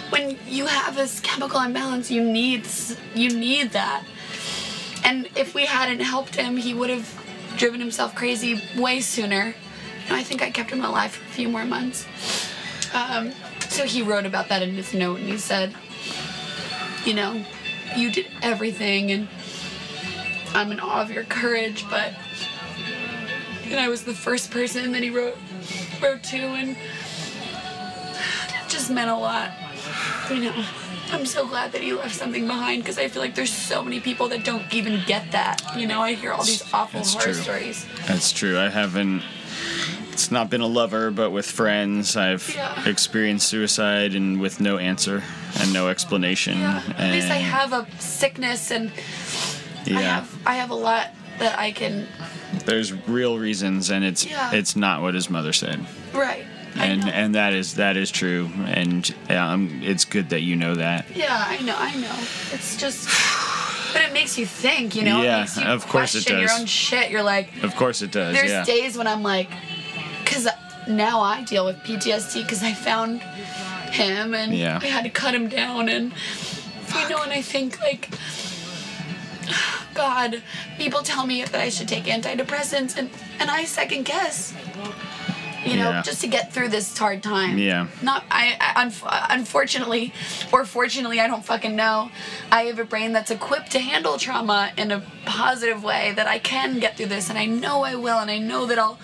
[0.09, 2.67] When you have this chemical imbalance, you need
[3.13, 4.03] you need that.
[5.03, 7.07] And if we hadn't helped him, he would have
[7.57, 9.55] driven himself crazy way sooner.
[10.09, 12.05] Know, I think I kept him alive for a few more months.
[12.93, 13.31] Um,
[13.69, 15.73] so he wrote about that in his note, and he said,
[17.05, 17.43] you know,
[17.95, 19.27] you did everything, and
[20.53, 22.13] I'm in awe of your courage, but
[23.65, 25.37] and I was the first person that he wrote
[26.01, 29.51] wrote to, and that just meant a lot.
[30.29, 30.65] You know,
[31.11, 33.99] I'm so glad that he left something behind because I feel like there's so many
[33.99, 35.61] people that don't even get that.
[35.75, 37.33] You know, I hear all these awful That's horror true.
[37.33, 37.85] stories.
[38.07, 38.57] That's true.
[38.59, 39.23] I haven't.
[40.11, 42.87] It's not been a lover, but with friends, I've Yeah.
[42.89, 45.23] experienced suicide and with no answer
[45.59, 46.59] and no explanation.
[46.59, 48.91] Yeah, at least I have a sickness, and
[49.89, 51.07] I Yeah, have I have a lot
[51.39, 52.07] that I can.
[52.65, 54.51] there's real reasons, and it's Yeah.
[54.53, 56.45] it's not what his mother said, Right.
[56.75, 57.11] I and know.
[57.11, 61.05] and that is that is true, and um, it's good that you know that.
[61.15, 62.15] Yeah, I know, I know.
[62.53, 63.07] It's just,
[63.93, 65.21] but it makes you think, you know.
[65.23, 67.09] Yeah, it makes you of course it question your own shit.
[67.09, 68.35] You're like, Of course it does.
[68.35, 68.63] there's yeah.
[68.65, 69.49] days when I'm like,
[70.23, 70.47] because
[70.87, 73.21] now I deal with PTSD because I found
[73.91, 74.79] him and Yeah.
[74.81, 76.13] I had to cut him down and
[76.95, 78.09] you know, and I think like.
[79.93, 80.41] God,
[80.77, 83.09] people tell me that I should take antidepressants, and,
[83.39, 84.53] and I second guess.
[85.65, 86.01] you know, Yeah.
[86.01, 87.57] just to get through this hard time.
[87.57, 87.87] Yeah.
[88.01, 90.13] Not I, I unf- unfortunately
[90.53, 92.09] or fortunately, I don't fucking know.
[92.49, 96.39] I have a brain that's equipped to handle trauma in a positive way that I
[96.39, 98.99] can get through this and I know I will and I know that I'll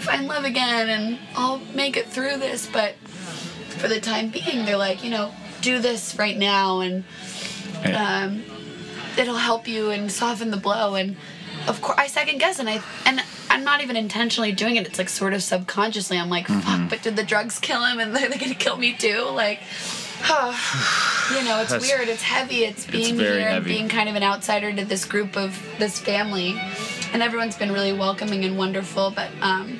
[0.00, 2.94] find love again and I'll make it through this, but
[3.78, 7.02] for the time being, they're like, you know, do this right now and
[7.96, 8.42] um,
[9.18, 10.94] it'll help you and soften the blow.
[10.94, 11.16] And
[11.66, 14.86] of course, I second guess, and I and I'm not even intentionally doing it.
[14.86, 16.18] It's like sort of subconsciously.
[16.18, 16.60] I'm like, Mm-hmm.
[16.60, 17.98] fuck, but did the drugs kill him?
[18.00, 19.22] And are they're gonna kill me too?
[19.32, 19.60] Like,
[20.28, 22.08] you know, it's That's- weird.
[22.08, 22.64] It's heavy.
[22.64, 25.98] It's being very here and being kind of an outsider to this group of this
[25.98, 26.58] family,
[27.12, 29.10] and everyone's been really welcoming and wonderful.
[29.10, 29.78] But um,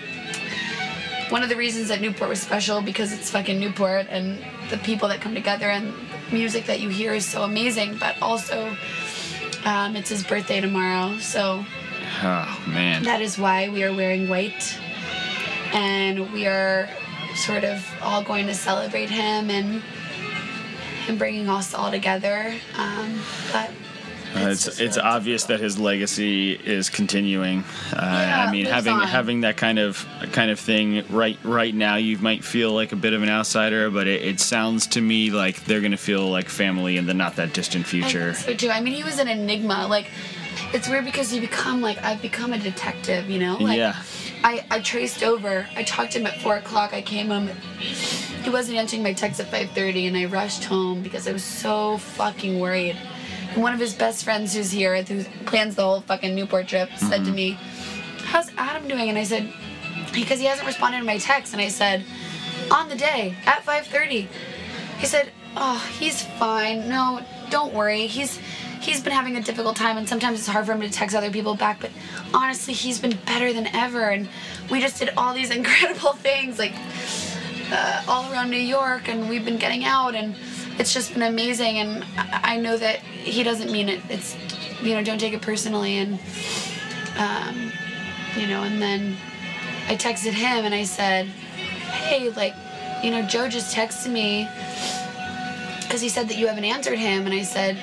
[1.31, 4.39] one of the reasons that Newport was special because it's fucking Newport and
[4.71, 5.93] the people that come together and
[6.33, 7.97] music that you hear is so amazing.
[7.99, 8.75] But also,
[9.65, 11.65] um, it's his birthday tomorrow, so
[12.23, 13.03] Oh man.
[13.05, 14.79] that is why we are wearing white,
[15.73, 16.89] and we are
[17.35, 19.83] sort of all going to celebrate him and
[21.07, 22.55] him bringing us all together.
[22.77, 23.19] Um,
[23.53, 23.71] but
[24.47, 27.61] Uh, it's it's obvious that his legacy is continuing.
[27.93, 29.07] Uh, Yeah, I mean, having on.
[29.07, 32.97] having that kind of kind of thing right right now, you might feel like a
[32.97, 36.49] bit of an outsider, but it, it sounds to me like they're gonna feel like
[36.49, 38.35] family in the not that distant future.
[38.35, 38.71] so too.
[38.71, 39.87] I mean, he was an enigma.
[39.89, 40.11] Like,
[40.73, 43.29] it's weird because you become like I've become a detective.
[43.31, 43.97] You know, like Yeah.
[44.45, 45.67] I I traced over.
[45.75, 46.93] I talked to him at four o'clock.
[46.95, 47.49] I came home.
[48.45, 51.43] He wasn't answering my text at five thirty, and I rushed home because I was
[51.43, 52.97] so fucking worried.
[53.55, 57.25] One of his best friends, who's here, who plans the whole fucking Newport trip, said
[57.25, 57.59] to me,
[58.25, 59.53] "How's Adam doing?" And I said,
[60.13, 62.05] "Because he hasn't responded to my text." And I said,
[62.71, 64.29] "On the day at 5:30."
[64.99, 66.89] He said, "Oh, he's fine.
[66.89, 68.07] No, don't worry.
[68.07, 68.39] He's
[68.81, 71.31] he's been having a difficult time, and sometimes it's hard for him to text other
[71.31, 71.81] people back.
[71.81, 71.91] But
[72.35, 74.09] honestly, he's been better than ever.
[74.09, 74.29] And
[74.71, 76.75] we just did all these incredible things, like
[77.71, 80.35] uh, all around New York, and we've been getting out, and
[80.79, 81.79] it's just been amazing.
[81.79, 84.01] And I, know that he doesn't mean it.
[84.09, 84.37] It's
[84.83, 85.99] you know, don't take it personally.
[85.99, 86.19] And
[87.19, 87.73] um,
[88.37, 89.17] you know, and then
[89.89, 92.55] I texted him and I said, hey, like,
[93.03, 94.49] you know, Joe just texted me
[95.83, 97.27] because he said that you haven't answered him.
[97.27, 97.77] And I said,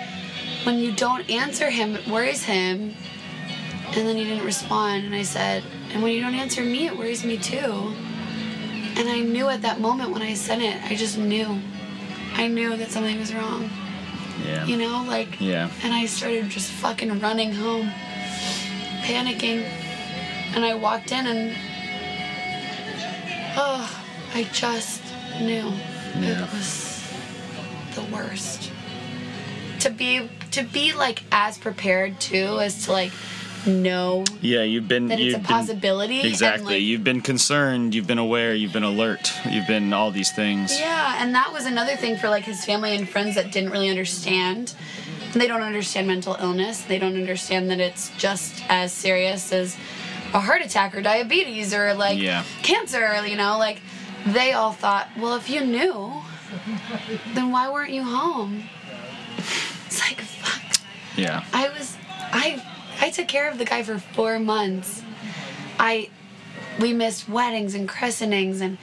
[0.63, 2.93] when you don't answer him, it worries him.
[3.87, 5.05] And then he didn't respond.
[5.05, 7.93] And I said, and when you don't answer me, it worries me too.
[8.97, 11.59] And I knew at that moment when I sent it, I just knew.
[12.35, 13.69] I knew that something was wrong.
[14.45, 14.65] Yeah.
[14.65, 15.69] You know, like, Yeah.
[15.83, 17.89] and I started just fucking running home,
[19.03, 19.63] panicking.
[20.53, 21.55] And I walked in and,
[23.57, 23.89] oh,
[24.33, 25.01] I just
[25.39, 25.71] knew
[26.19, 26.43] Yeah.
[26.45, 27.01] it was
[27.95, 28.71] the worst.
[29.79, 33.11] To be to be like as prepared too as to like
[33.65, 36.21] know Yeah, you've been that you've a been- possibility.
[36.21, 36.75] Exactly.
[36.75, 40.77] like, you've been concerned, you've been aware, you've been alert, you've been all these things.
[40.79, 43.89] Yeah, and that was another thing for like his family and friends that didn't really
[43.89, 44.73] understand.
[45.33, 46.81] They don't understand mental illness.
[46.83, 49.75] They don't understand that it's just as serious as
[50.33, 52.43] a heart attack or diabetes or like Yeah.
[52.63, 53.81] cancer, you know, like
[54.27, 56.13] they all thought, well, if you knew,
[57.33, 58.63] then why weren't you home?
[59.87, 60.77] It's like, fuck.
[61.17, 61.43] Yeah.
[61.53, 61.97] I was
[62.31, 62.61] I
[63.01, 65.01] I took care of the guy for four months.
[65.79, 66.09] I
[66.79, 68.77] we missed weddings and christenings and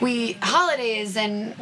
[0.00, 1.54] we holidays and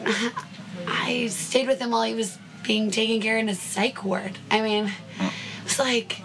[0.86, 4.38] I stayed with him while he was being taken care of in a psych ward.
[4.50, 4.90] I mean,
[5.64, 6.20] it's like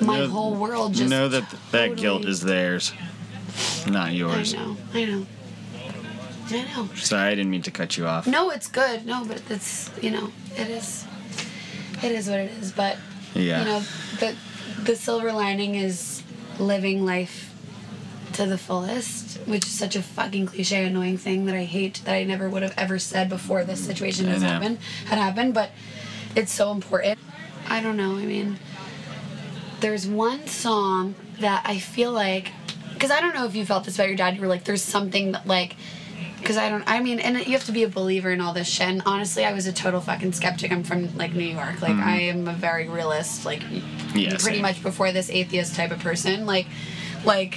[0.00, 2.92] my know- whole world just You know that that guilt is theirs,
[3.88, 4.54] not yours.
[4.54, 4.76] I know.
[4.94, 5.26] I know.
[6.50, 6.88] I know.
[6.96, 8.26] Sorry, I didn't mean to cut you off.
[8.26, 9.06] No, it's good.
[9.06, 11.04] No, but it's you know, it is
[12.02, 12.70] it is what it is.
[12.72, 12.98] But
[13.34, 13.60] Yeah.
[13.60, 13.80] you know,
[14.20, 14.36] the
[14.82, 16.22] the silver lining is
[16.58, 17.50] living life
[18.34, 22.14] to the fullest, which is such a fucking cliche, annoying thing that I hate that
[22.14, 25.70] I never would have ever said before this situation has happened had happened, but
[26.34, 27.18] it's so important.
[27.68, 28.58] I don't know, I mean
[29.80, 32.52] there's one song that I feel like
[32.94, 34.82] because I don't know if you felt this about your dad, you were like, there's
[34.82, 35.76] something that like
[36.44, 36.84] because I don't.
[36.86, 38.86] I mean, and you have to be a believer in all this shit.
[38.86, 40.70] And honestly, I was a total fucking skeptic.
[40.70, 41.80] I'm from like New York.
[41.80, 43.44] Like I am a very realist.
[43.44, 43.62] Like
[44.14, 44.18] Mm-hmm.
[44.18, 44.62] Yeah, pretty same.
[44.62, 46.46] much before this atheist type of person.
[46.46, 46.66] Like,
[47.24, 47.56] like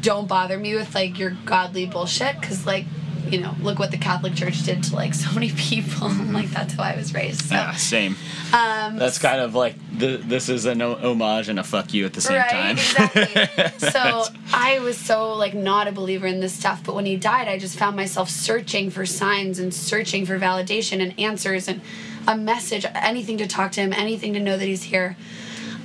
[0.00, 2.40] don't bother me with like your godly bullshit.
[2.40, 2.84] Because like,
[3.32, 6.08] you know, look what the Catholic Church did to like so many people.
[6.08, 7.42] like that's how I was raised.
[7.42, 8.16] So, Yeah, same.
[8.52, 12.12] um, That's kind of like the, this is an homage and a fuck you at
[12.12, 12.76] the same right, time.
[12.78, 13.78] exactly.
[13.90, 17.48] so I was so like not a believer in this stuff, but when he died,
[17.48, 21.80] I just found myself searching for signs and searching for validation and answers and
[22.26, 25.16] a message, anything to talk to him, anything to know that he's here.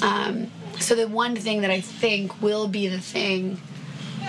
[0.01, 0.49] Um,
[0.79, 3.59] so the one thing that I think will be the thing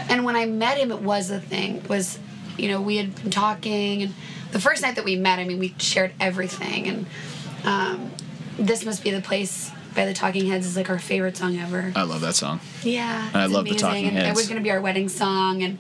[0.09, 1.83] And when I met him, it was a thing.
[1.89, 2.19] Was
[2.61, 4.15] you know we had been talking, and
[4.53, 7.07] the first night that we met, I mean, we shared everything, and
[7.65, 8.11] um,
[8.59, 11.93] this must be the place by the Talking Heads is like our favorite song ever.
[11.97, 12.61] I love that song.
[12.83, 15.63] Yeah, I it's love the Talking and It was going to be our wedding song,
[15.63, 15.79] and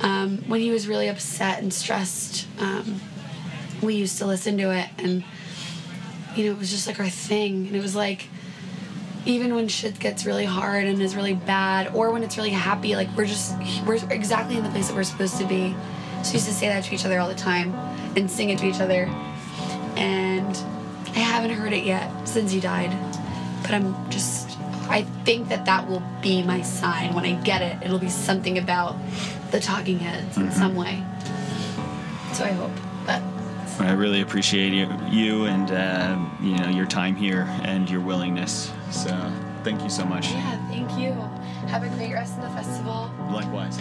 [0.00, 3.00] um, when he was really upset and stressed, um,
[3.82, 5.24] we used to listen to it, and
[6.34, 8.28] you know, it was just like our thing, and it was like.
[9.28, 12.94] Even when shit gets really hard and is really bad, or when it's really happy,
[12.94, 15.74] like we're just we're exactly in the place that we're supposed to be.
[16.22, 17.74] So we used to say that to each other all the time,
[18.16, 19.04] and sing it to each other.
[19.96, 20.56] And
[21.14, 22.90] I haven't heard it yet since he died,
[23.62, 27.84] but I'm just I think that that will be my sign when I get it.
[27.84, 28.96] It'll be something about
[29.50, 31.02] the Talking Heads in some way.
[32.32, 32.70] So I hope.
[33.04, 33.22] But
[33.80, 38.72] I really appreciate you, you and uh, you know your time here and your willingness.
[38.90, 39.10] So
[39.64, 40.30] thank you so much.
[40.30, 41.12] yeah, thank you.
[41.68, 43.10] Have a great rest of the festival.
[43.30, 43.80] Likewise.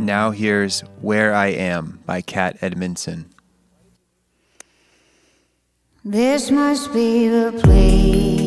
[0.00, 3.26] Now here's Where I Am by Kat Edmonson.
[6.02, 8.39] This must be the place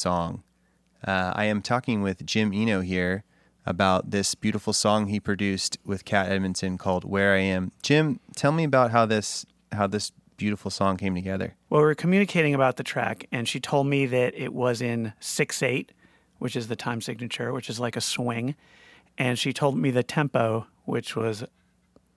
[0.00, 0.42] song.
[1.06, 3.24] Uh, I am talking with Jim Eno here
[3.66, 8.52] about this beautiful song he produced with Kat Edmonson called "Where I Am." Jim, tell
[8.52, 11.54] me about how this how this beautiful song came together.
[11.68, 15.12] Well, we were communicating about the track, and she told me that it was in
[15.20, 15.92] 6 8,
[16.38, 18.56] which is the time signature, which is like a swing.
[19.18, 21.44] And she told me the tempo, which was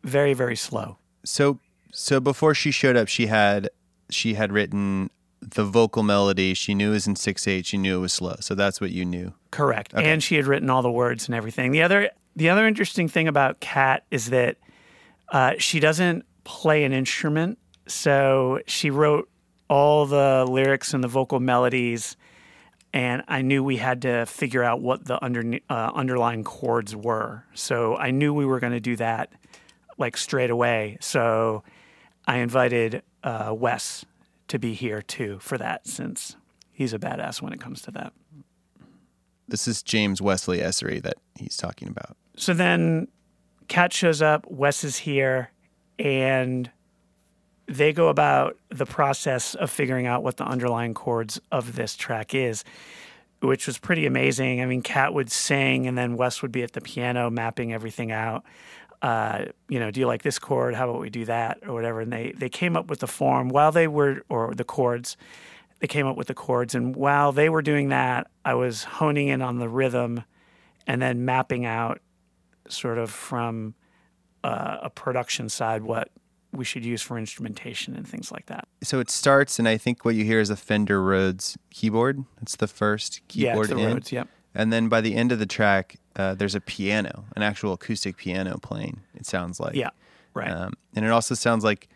[0.03, 0.97] very, very slow.
[1.25, 1.59] So
[1.91, 3.69] so before she showed up, she had
[4.09, 5.09] she had written
[5.51, 6.53] the vocal melody.
[6.53, 7.65] She knew it was in six eight.
[7.65, 8.35] She knew it was slow.
[8.39, 9.33] So that's what you knew.
[9.51, 9.93] Correct.
[9.93, 11.71] And she had written all the words and everything.
[11.71, 14.57] The other the other interesting thing about Kat is that
[15.29, 19.29] uh, she doesn't play an instrument, so she wrote
[19.69, 22.17] all the lyrics and the vocal melodies.
[22.95, 27.43] And I knew we had to figure out what the under, uh, underlying chords were.
[27.55, 29.31] So I knew we were going to do that
[29.97, 30.97] like straight away.
[31.01, 31.63] So
[32.27, 34.05] I invited uh, Wes
[34.53, 36.37] to be here too for that since
[36.71, 38.13] he's a badass when it comes to that.
[39.47, 42.15] This is James Wesley Essery that he's talking about.
[42.37, 43.07] So then
[43.67, 45.49] Kat shows up, Wes is here,
[45.97, 46.69] and
[47.65, 52.35] they go about the process of figuring out what the underlying chords of this track
[52.35, 52.63] is,
[53.41, 54.61] which was pretty amazing.
[54.61, 58.11] I mean, Kat would sing, and then Wes would be at the piano mapping everything
[58.11, 58.43] out.
[59.03, 60.73] Uh, you know, do you like this chord?
[60.73, 62.01] How about we do that, or whatever?
[62.01, 65.17] And they they came up with the form while they were, or the chords.
[65.79, 69.27] They came up with the chords, and while they were doing that, I was honing
[69.27, 70.23] in on the rhythm,
[70.87, 71.99] and then mapping out,
[72.69, 73.75] sort of from
[74.45, 76.09] uh, a production side, what
[76.53, 78.67] we should use for instrumentation and things like that.
[78.83, 82.23] So it starts, and I think what you hear is a Fender Rhodes keyboard.
[82.39, 83.93] That's the first Yeah, keyboard it's the in.
[83.93, 84.27] Rhodes, yep.
[84.55, 88.17] And then by the end of the track, uh, there's a piano, an actual acoustic
[88.17, 89.01] piano playing.
[89.15, 89.75] It sounds like.
[89.75, 89.89] Yeah,
[90.33, 90.49] right.
[90.49, 91.89] Um, and it also sounds like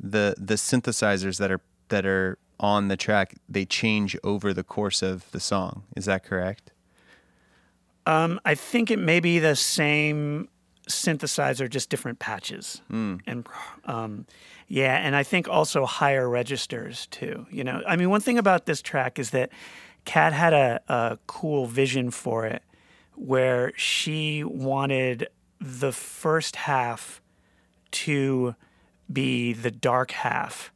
[0.00, 5.02] the the synthesizers that are that are on the track they change over the course
[5.02, 5.84] of the song.
[5.96, 6.72] Is that correct?
[8.06, 10.48] Um, I think it may be the same
[10.88, 12.82] synthesizer, just different patches.
[13.26, 13.46] And
[13.84, 14.26] um,
[14.68, 17.46] yeah, and I think also higher registers too.
[17.50, 19.50] You know, I mean, one thing about this track is that
[20.04, 22.62] Kat had a, a cool vision for it,
[23.24, 25.28] where she wanted
[25.60, 27.22] the first half
[27.92, 28.56] to
[29.12, 30.72] be the dark half,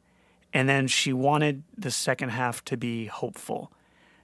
[0.53, 3.71] and then she wanted the second half to be hopeful.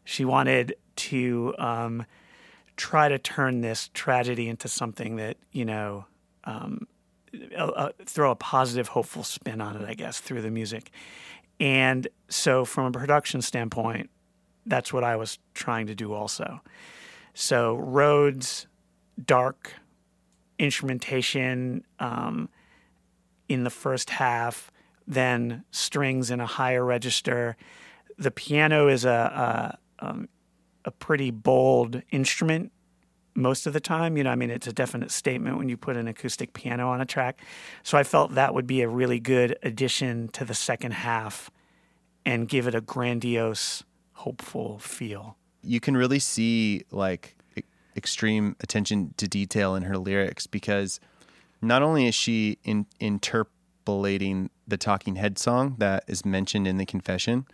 [0.05, 2.05] She wanted to um,
[2.78, 6.05] try to turn this tragedy into something that you know
[6.45, 6.88] um,
[7.57, 10.91] uh, throw a positive hopeful spin on it i guess through the music
[11.59, 14.09] and so from a production standpoint
[14.65, 16.61] that's what i was trying to do also
[17.34, 18.67] so Rhodes
[19.23, 19.73] dark
[20.59, 22.49] instrumentation um,
[23.47, 24.71] in the first half
[25.05, 27.57] then strings in a higher register
[28.17, 30.27] the piano is a, a um,
[30.86, 32.71] a pretty bold instrument
[33.36, 34.17] most of the time.
[34.17, 37.01] You know, I mean, it's a definite statement when you put an acoustic piano on
[37.01, 37.41] a track.
[37.84, 41.49] So I felt that would be a really good addition to the second half
[42.25, 45.38] and give it a grandiose, hopeful feel.
[45.64, 47.61] You can really see like e-
[47.95, 50.99] extreme attention to detail in her lyrics because
[51.61, 56.86] not only is she in, interpolating the Talking Head song that is mentioned in the
[56.86, 57.45] confession,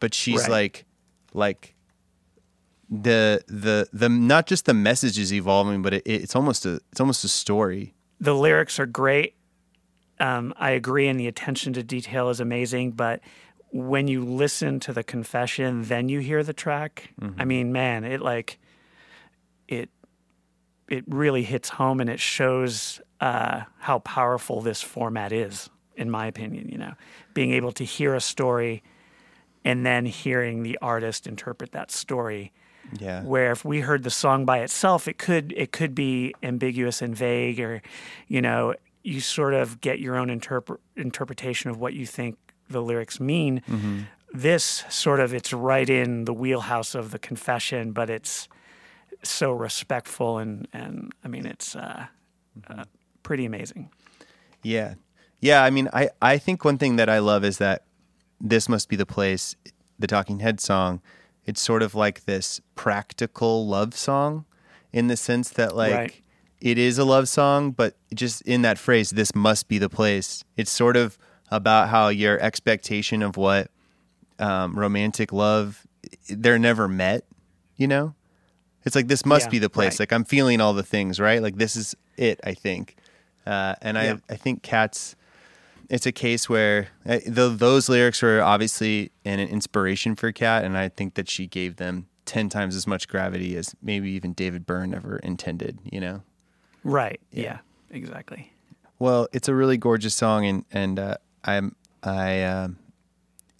[0.00, 0.50] but she's Right.
[0.50, 0.84] like
[1.34, 1.74] like
[2.90, 7.00] the the the not just the message is evolving, but it, it's almost a it's
[7.00, 7.94] almost a story.
[8.20, 9.34] The lyrics are great.
[10.20, 12.92] Um, I agree, and the attention to detail is amazing.
[12.92, 13.20] But
[13.72, 17.12] when you listen to the confession, then you hear the track.
[17.38, 18.58] I mean, man, it like
[19.68, 19.88] it
[20.88, 26.26] it really hits home, and it shows uh, how powerful this format is, in my
[26.26, 26.68] opinion.
[26.68, 26.92] You know,
[27.34, 28.82] being able to hear a story
[29.64, 32.52] and then hearing the artist interpret that story
[32.98, 33.22] Yeah.
[33.22, 37.14] where if we heard the song by itself it could it could be ambiguous and
[37.16, 37.80] vague or
[38.26, 42.36] you know you sort of get your own interpre- interpretation of what you think
[42.72, 43.62] the lyrics mean
[44.34, 48.48] this sort of it's right in the wheelhouse of the confession but it's
[49.22, 52.06] so respectful and and i mean it's uh,
[52.68, 52.84] uh,
[53.22, 53.88] pretty amazing.
[54.62, 54.94] Yeah.
[55.40, 57.84] Yeah, I mean I I think one thing that I love is that
[58.40, 59.56] this must be the place
[59.98, 61.00] the Talking Head song.
[61.44, 64.44] It's sort of like this practical love song
[64.92, 66.22] in the sense that like Right.
[66.60, 70.44] it is a love song but just in that phrase this must be the place.
[70.56, 71.16] It's sort of
[71.56, 73.70] about how your expectation of what
[74.38, 75.86] um, romantic love
[76.28, 77.24] they're never met
[77.76, 78.14] you know
[78.84, 80.00] it's like this must Yeah, be the place right.
[80.00, 82.96] like i'm feeling all the things right like this is it i think
[83.46, 84.16] uh, and Yeah.
[84.30, 85.16] I, I think cats.
[85.88, 90.78] It's a case where uh, th those lyrics were obviously an inspiration for Kat, and
[90.78, 94.64] I think that she gave them ten times as much gravity as maybe even David
[94.64, 95.80] Byrne ever intended.
[95.84, 96.22] You know.
[96.84, 97.20] Right.
[97.32, 97.58] Yeah.
[97.90, 98.52] exactly.
[99.00, 102.78] Well, it's a really gorgeous song, and and uh, I'm I um,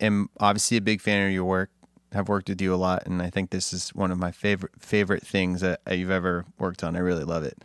[0.01, 1.71] am obviously a big fan of your work.
[2.13, 4.73] Have worked with you a lot, and I think this is one of my favorite
[4.79, 6.95] favorite things that you've ever worked on.
[6.95, 7.65] I really love it.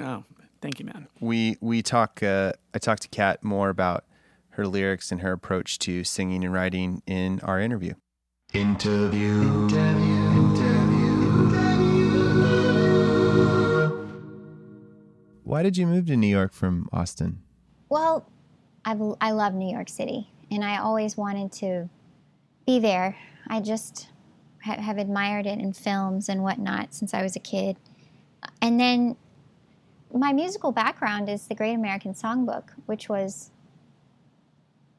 [0.00, 0.24] Oh,
[0.60, 1.06] thank you, man.
[1.20, 2.22] We we talk.
[2.22, 4.04] Uh, I talked to Kat more about
[4.50, 7.94] her lyrics and her approach to singing and writing in our interview.
[8.52, 9.42] Interview.
[9.42, 10.16] interview.
[10.32, 10.96] Interview.
[15.44, 17.42] Why did you move to New York from Austin?
[17.88, 18.28] Well,
[18.86, 21.90] I've, I love New York City, and I always wanted to
[22.66, 23.16] be there.
[23.48, 24.08] I just
[24.62, 27.76] ha- have admired it in films and whatnot since I was a kid.
[28.62, 29.16] And then
[30.14, 33.50] my musical background is the Great American Songbook, which was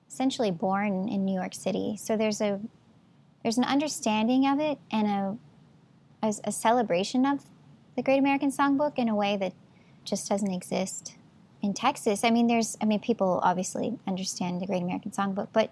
[0.09, 1.95] essentially born in New York City.
[1.97, 2.59] So there's a
[3.43, 5.37] there's an understanding of it and a,
[6.21, 7.45] a, a celebration of
[7.95, 9.53] the Great American Songbook in a way that
[10.03, 11.16] just doesn't exist
[11.67, 12.23] in Texas.
[12.23, 15.71] I mean, there's I mean, people obviously understand the Great American Songbook, but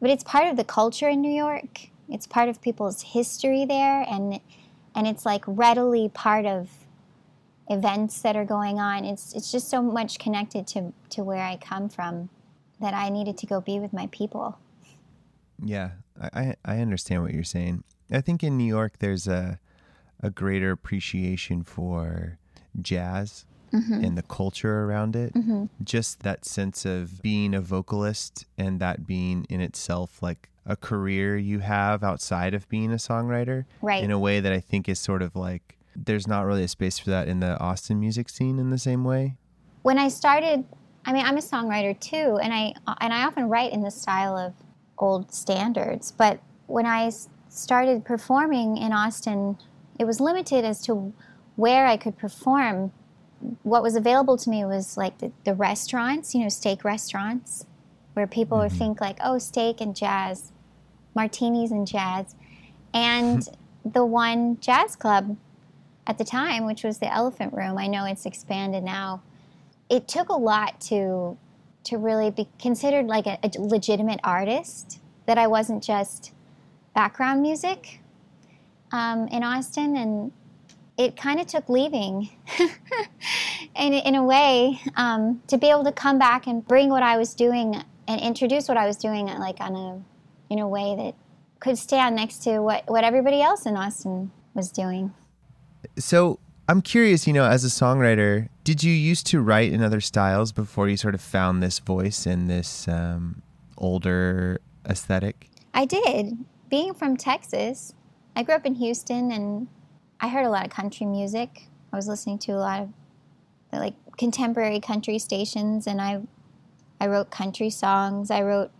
[0.00, 1.90] but it's part of the culture in New York.
[2.08, 4.40] It's part of people's history there, and
[4.96, 6.70] and it's like readily part of
[7.68, 9.04] events that are going on.
[9.04, 12.30] It's it's just so much connected to to where I come from
[12.80, 14.58] that I needed to go be with my people.
[15.62, 17.82] Yeah, I, I understand what you're saying.
[18.10, 19.60] I think in New York there's a
[20.20, 22.38] a greater appreciation for
[22.80, 24.04] jazz Mm-hmm.
[24.04, 25.34] and the culture around it.
[25.34, 25.64] Mm-hmm.
[25.84, 31.36] Just that sense of being a vocalist and that being in itself like a career
[31.36, 34.02] you have outside of being a songwriter Right.
[34.04, 36.98] in a way that I think is sort of like there's not really a space
[36.98, 39.36] for that in the Austin music scene in the same way.
[39.82, 40.64] when I started,
[41.06, 44.36] I mean, I'm a songwriter too, and I and I often write in the style
[44.36, 44.52] of
[44.98, 46.12] old standards.
[46.12, 47.10] But when I
[47.48, 49.56] started performing in Austin,
[49.98, 51.12] it was limited as to
[51.56, 52.92] where I could perform.
[53.62, 57.66] What was available to me was like the, the restaurants, you know, steak restaurants,
[58.14, 60.52] where people would think like, oh, steak and jazz,
[61.14, 62.34] martinis and jazz,
[62.92, 63.48] and
[63.84, 65.36] the one jazz club
[66.06, 67.78] at the time, which was the Elephant Room.
[67.78, 69.22] I know it's expanded now
[69.88, 71.36] it took a lot to
[71.84, 76.32] to really be considered like a, a legitimate artist that i wasn't just
[76.94, 78.00] background music
[78.92, 80.32] um, in austin and
[80.98, 82.28] it kind of took leaving
[83.76, 87.16] in, in a way um, to be able to come back and bring what i
[87.16, 90.02] was doing and introduce what i was doing like on a
[90.52, 91.14] in a way that
[91.60, 95.12] could stand next to what, what everybody else in austin was doing
[95.98, 96.38] So
[96.68, 100.52] I'm curious, you know, as a songwriter, did you used to write in other styles
[100.52, 103.42] before you sort of found this voice and this um,
[103.78, 105.48] older aesthetic?
[105.72, 106.36] I did.
[106.68, 107.94] Being from Texas,
[108.36, 109.68] I grew up in Houston and
[110.20, 111.68] I heard a lot of country music.
[111.92, 112.88] I was listening to a lot of
[113.72, 116.20] like contemporary country stations and I
[117.00, 118.30] I wrote country songs.
[118.30, 118.72] I wrote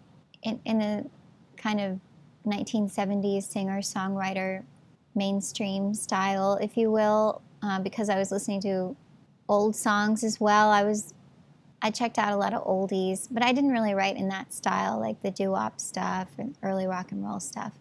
[0.42, 1.04] in, in a
[1.56, 2.00] kind of
[2.46, 4.64] 1970s singer songwriter
[5.14, 8.96] mainstream style, if you will, uh, because I was listening to
[9.48, 10.70] old songs as well.
[10.70, 11.14] I was
[11.80, 14.98] I checked out a lot of oldies, but I didn't really write in that style,
[14.98, 17.74] like the doo-wop stuff and early rock and roll stuff.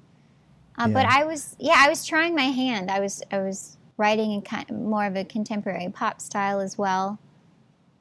[0.78, 2.92] Uh, But I was, yeah, I was trying my hand.
[2.92, 7.20] I was, I was writing in kind more of a contemporary pop style as well.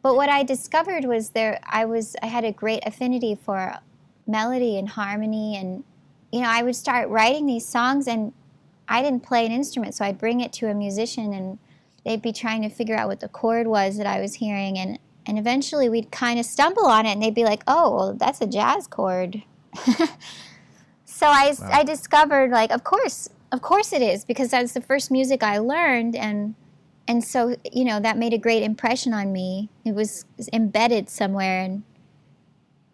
[0.03, 3.77] But what I discovered was there, I was, I had a great affinity for
[4.27, 5.85] melody and harmony, and
[6.33, 8.33] you know, I would start writing these songs, and
[8.89, 11.59] I didn't play an instrument, so I'd bring it to a musician, and
[12.05, 14.99] they'd be trying to figure out what the chord was that I was hearing, and
[15.29, 18.41] and eventually we'd kind of stumble on it, and they'd be like, "Oh, well, that's
[18.41, 19.43] a jazz chord."
[21.17, 25.11] so I I discovered like, of course, of course it is because that's the first
[25.11, 26.55] music I learned, and
[27.09, 29.71] and so you know that made a great impression on me.
[29.83, 31.85] It was embedded somewhere in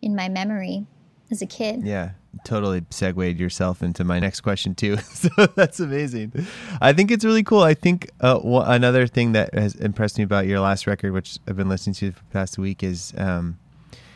[0.00, 0.86] in my memory
[1.32, 1.82] as a kid.
[1.82, 2.10] Yeah,
[2.44, 4.96] totally segued yourself into my next question too.
[5.14, 6.46] so that's amazing.
[6.80, 7.62] I think it's really cool.
[7.62, 11.56] I think uh, another thing that has impressed me about your last record, which I've
[11.56, 13.58] been listening to for the past week, is um,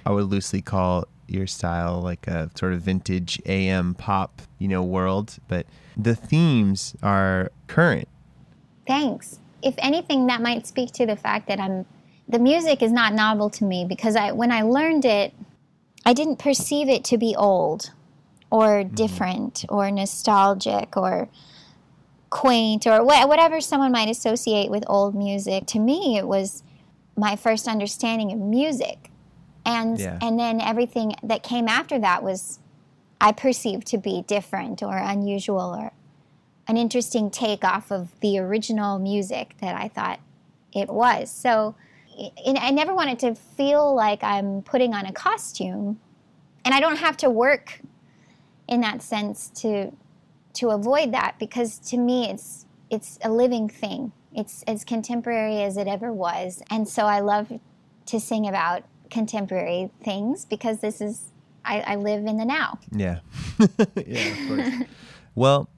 [0.04, 4.82] I would loosely call your style like a sort of vintage AM pop, you know,
[4.82, 5.38] world.
[5.48, 5.66] But
[5.96, 8.08] the themes are current.
[8.86, 9.40] Thanks.
[9.62, 11.86] If anything, that might speak to the fact that I'm
[12.28, 15.32] the music is not novel to me because I when I learned it,
[16.04, 17.90] I didn't perceive it to be old
[18.50, 18.94] or mm-hmm.
[18.94, 21.28] different or nostalgic or
[22.30, 25.66] quaint or wha- whatever someone might associate with old music.
[25.66, 26.62] To me, it was
[27.16, 29.10] my first understanding of music.
[29.66, 30.18] And Yeah.
[30.22, 32.60] and then everything that came after that was
[33.20, 35.92] I perceived to be different or unusual or
[36.68, 40.20] an interesting take off of the original music that I thought
[40.72, 41.30] it was.
[41.30, 41.74] So
[42.18, 46.00] I I never wanted to feel like I'm putting on a costume,
[46.64, 47.80] and I don't have to work
[48.68, 49.92] in that sense to
[50.54, 54.12] to avoid that because to me it's it's a living thing.
[54.32, 57.52] It's as contemporary as it ever was, and so I love
[58.06, 61.32] to sing about contemporary things because this is
[61.64, 62.78] I, I live in the now.
[62.92, 63.18] Yeah.
[64.06, 64.88] yeah, of course.
[65.34, 65.68] well,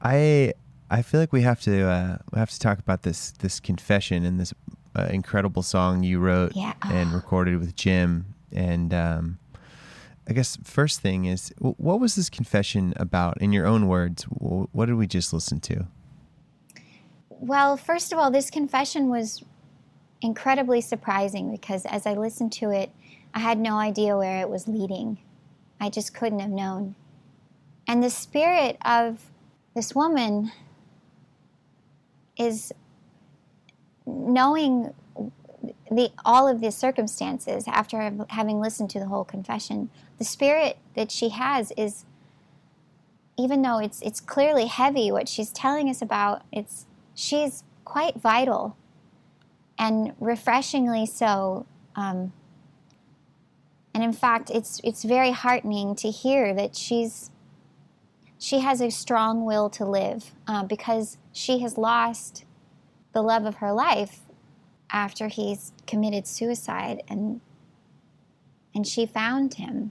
[0.00, 0.54] I
[0.90, 4.24] I feel like we have to uh, we have to talk about this this confession
[4.24, 4.54] and this
[4.96, 6.72] uh, incredible song you wrote Yeah.
[6.82, 8.34] and recorded with Jim.
[8.52, 9.38] And um,
[10.28, 13.40] I guess first thing is, what was this confession about?
[13.42, 15.86] In your own words, what did we just listen to?
[17.28, 19.44] Well, first of all, this confession was
[20.20, 22.90] incredibly surprising because as I listened to it,
[23.34, 25.18] I had no idea where it was leading.
[25.80, 26.94] I just couldn't have known.
[27.86, 29.30] And the spirit of
[29.74, 30.52] this woman
[32.36, 32.72] is
[34.06, 34.92] knowing
[35.90, 39.90] the all of the circumstances after having listened to the whole confession.
[40.18, 42.04] The spirit that she has is
[43.36, 48.76] even though it's it's clearly heavy what she's telling us about, it's she's quite vital
[49.78, 51.66] and refreshingly so.
[51.96, 52.32] Um,
[53.94, 57.30] and in fact, it's it's very heartening to hear that she's
[58.38, 62.44] she has a strong will to live uh, because she has lost
[63.12, 64.20] the love of her life
[64.90, 67.40] after he's committed suicide and
[68.74, 69.90] and she found him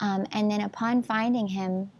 [0.00, 1.90] um, and then upon finding him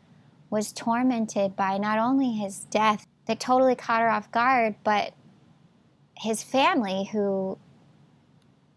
[0.49, 5.12] was tormented by not only his death that totally caught her off guard but
[6.19, 7.59] his family who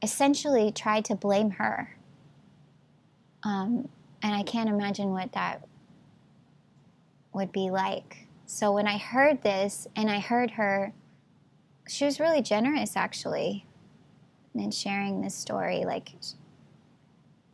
[0.02, 1.96] essentially tried to blame her
[3.44, 3.88] um,
[4.22, 5.68] and i can't imagine what that
[7.34, 10.94] would be like so when i heard this and i heard her
[11.88, 13.66] she was really generous actually
[14.56, 16.10] in sharing this story like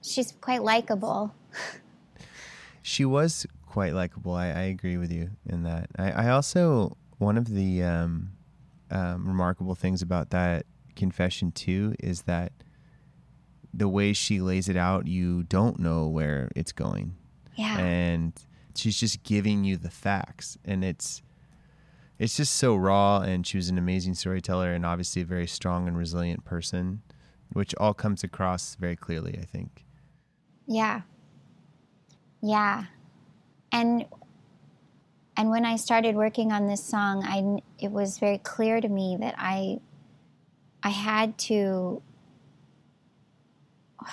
[0.02, 1.34] she's quite likable
[2.88, 4.34] She was quite likable.
[4.34, 5.90] I, I agree with you in that.
[6.00, 8.30] I, I also one of the um,
[8.92, 10.66] um, remarkable things about that
[10.96, 12.52] confession too is that
[13.74, 17.16] the way she lays it out, you don't know where it's going,
[17.56, 18.34] yeah and
[18.76, 21.22] she's just giving you the facts, and it's
[22.20, 23.20] it's just so raw.
[23.20, 27.02] And she was an amazing storyteller, and obviously a very strong and resilient person,
[27.54, 29.38] which all comes across very clearly.
[29.40, 29.86] I think.
[30.68, 31.02] Yeah.
[32.42, 32.86] Yeah.
[33.72, 34.06] And
[35.38, 39.16] and when I started working on this song, I it was very clear to me
[39.20, 39.80] that I
[40.82, 42.02] I had to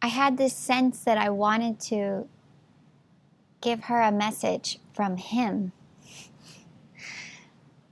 [0.00, 2.28] I had this sense that I wanted to
[3.60, 5.72] give her a message from him.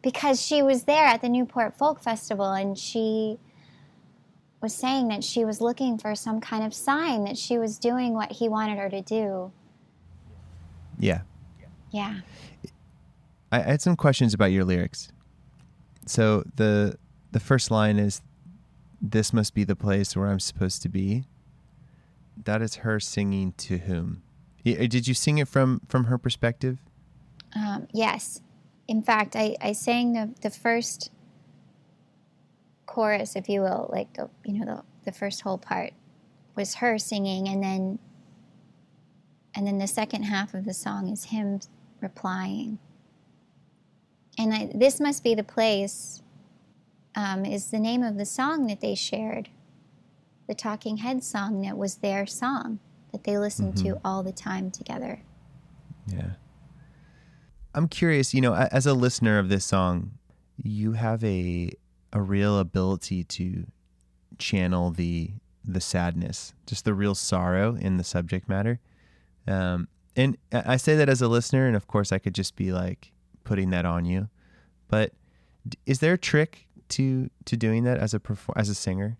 [0.02, 3.38] Because she was there at the Newport Folk Festival and she
[4.62, 8.14] was saying that she was looking for some kind of sign that she was doing
[8.14, 9.52] what he wanted her to do.
[11.00, 11.22] Yeah.
[11.90, 12.20] Yeah.
[13.50, 15.10] I I had some questions about your lyrics.
[16.06, 16.96] So the
[17.32, 18.22] the first line is
[19.00, 21.24] this must be the place where I'm supposed to be.
[22.44, 24.22] That is her singing to whom?
[24.66, 26.78] Uh, Did you sing it from from her perspective?
[27.56, 28.40] Um, yes.
[28.86, 31.10] In fact, I, I sang the, the first
[32.86, 34.66] chorus, if you will, like the you know
[35.04, 35.92] the, the first whole part
[36.56, 37.98] was her singing, and then
[39.54, 41.60] and then the second half of the song is him
[42.00, 42.78] replying.
[44.38, 46.22] And I, this must be the place.
[47.16, 49.48] Um, is the name of the song that they shared,
[50.46, 52.78] the Talking Heads song that was their song
[53.10, 55.20] that they listened to all the time together.
[56.06, 56.30] Yeah.
[57.74, 60.12] I'm curious, you know, as a listener of this song,
[60.56, 61.72] you have a
[62.12, 63.66] a real ability to
[64.38, 65.32] channel the
[65.64, 68.80] the sadness, just the real sorrow in the subject matter.
[69.46, 72.72] Um, and I say that as a listener, and of course, I could just be
[72.72, 73.12] like
[73.44, 74.28] putting that on you.
[74.88, 75.12] But
[75.86, 79.18] is there a trick to to doing that as a perfor- as a singer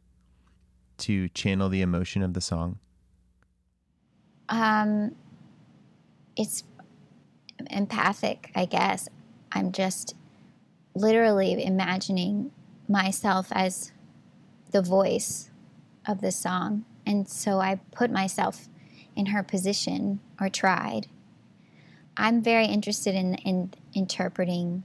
[0.99, 2.79] to channel the emotion of the song?
[4.49, 5.15] Um,
[6.37, 6.65] it's
[7.71, 9.09] empathic, I guess.
[9.53, 10.15] I'm just
[10.95, 12.51] literally imagining
[12.89, 13.93] myself as
[14.73, 15.51] the voice
[16.07, 16.85] of the song.
[17.07, 18.69] And so I put myself
[19.21, 21.07] in her position or tried.
[22.17, 24.83] I'm very interested in, in interpreting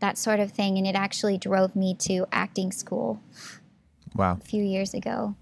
[0.00, 3.22] that sort of thing, and it actually drove me to acting school.
[4.14, 4.38] Wow.
[4.40, 5.36] a few years ago.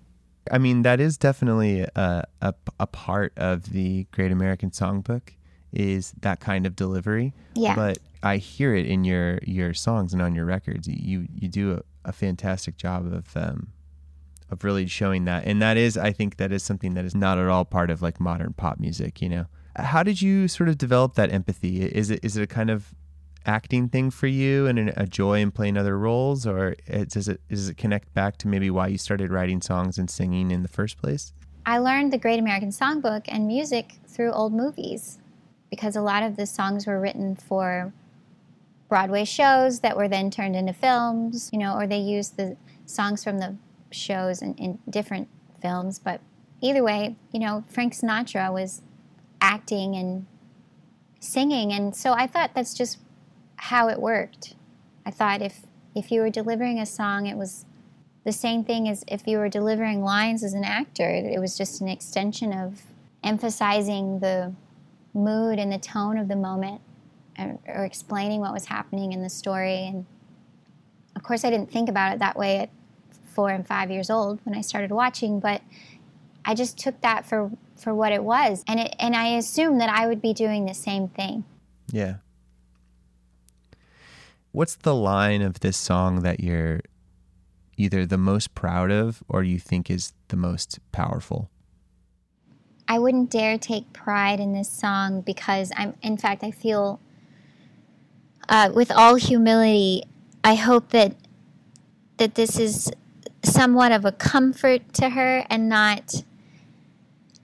[0.50, 5.30] I mean, that is definitely a, a, a part of the Great American Songbook
[5.72, 7.32] is that kind of delivery.
[7.54, 7.74] Yeah.
[7.74, 10.88] But I hear it in your, your songs and on your records.
[10.88, 13.68] You you do a, a fantastic job of um,
[14.54, 17.38] of really showing that, and that is I think that is something that is not
[17.38, 19.20] at all part of like modern pop music.
[19.20, 19.46] You know,
[19.76, 21.82] how did you sort of develop that empathy?
[21.82, 22.94] Is it is it a kind of
[23.46, 26.76] acting thing for you and a joy in playing other roles, or
[27.08, 30.50] does it does it connect back to maybe why you started writing songs and singing
[30.50, 31.32] in the first place?
[31.66, 35.18] I learned the Great American Songbook and music through old movies
[35.70, 37.92] because a lot of the songs were written for
[38.88, 43.24] Broadway shows that were then turned into films, you know, or they used the songs
[43.24, 43.56] from the
[43.94, 45.28] shows and in different
[45.60, 45.98] films.
[45.98, 46.20] But
[46.60, 48.82] either way, you know, Frank Sinatra was
[49.40, 50.26] acting and
[51.20, 51.72] singing.
[51.72, 52.98] And so I thought that's just
[53.56, 54.54] how it worked.
[55.06, 55.60] I thought if,
[55.94, 57.66] if you were delivering a song, it was
[58.24, 61.08] the same thing as if you were delivering lines as an actor.
[61.08, 62.82] It was just an extension of
[63.22, 64.52] emphasizing the
[65.12, 66.80] mood and the tone of the moment
[67.38, 69.86] or, explaining what was happening in the story.
[69.86, 70.06] And
[71.16, 72.70] of course, I didn't think about it that way at
[73.34, 75.62] four and five years old when I started watching, but
[76.44, 78.62] I just took that for, for what it was.
[78.66, 81.44] And, it, and I assumed that I would be doing the same thing.
[81.90, 82.16] Yeah.
[84.52, 86.80] What's the line of this song that you're
[87.76, 91.50] either the most proud of or you think is the most powerful?
[92.86, 97.00] I wouldn't dare take pride in this song because I'm, in fact, I feel,
[98.48, 100.04] uh, with all humility,
[100.44, 101.16] I hope that
[102.18, 102.92] that this is
[103.44, 106.24] somewhat of a comfort to her and not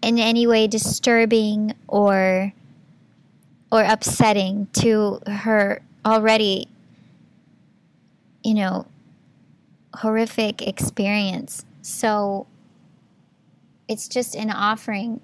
[0.02, 2.52] in any way disturbing or
[3.72, 6.66] or upsetting to her already,
[8.42, 8.86] you know,
[9.94, 11.64] horrific experience.
[11.82, 12.46] So
[13.88, 15.20] it's just an offering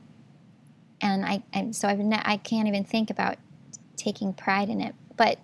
[1.00, 3.36] and I so I've ne- I can't even think about
[3.96, 4.94] taking pride in it.
[5.16, 5.38] But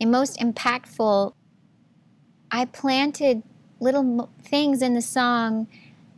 [0.00, 1.32] the most impactful,
[2.50, 3.42] I planted
[3.80, 5.66] little things in the song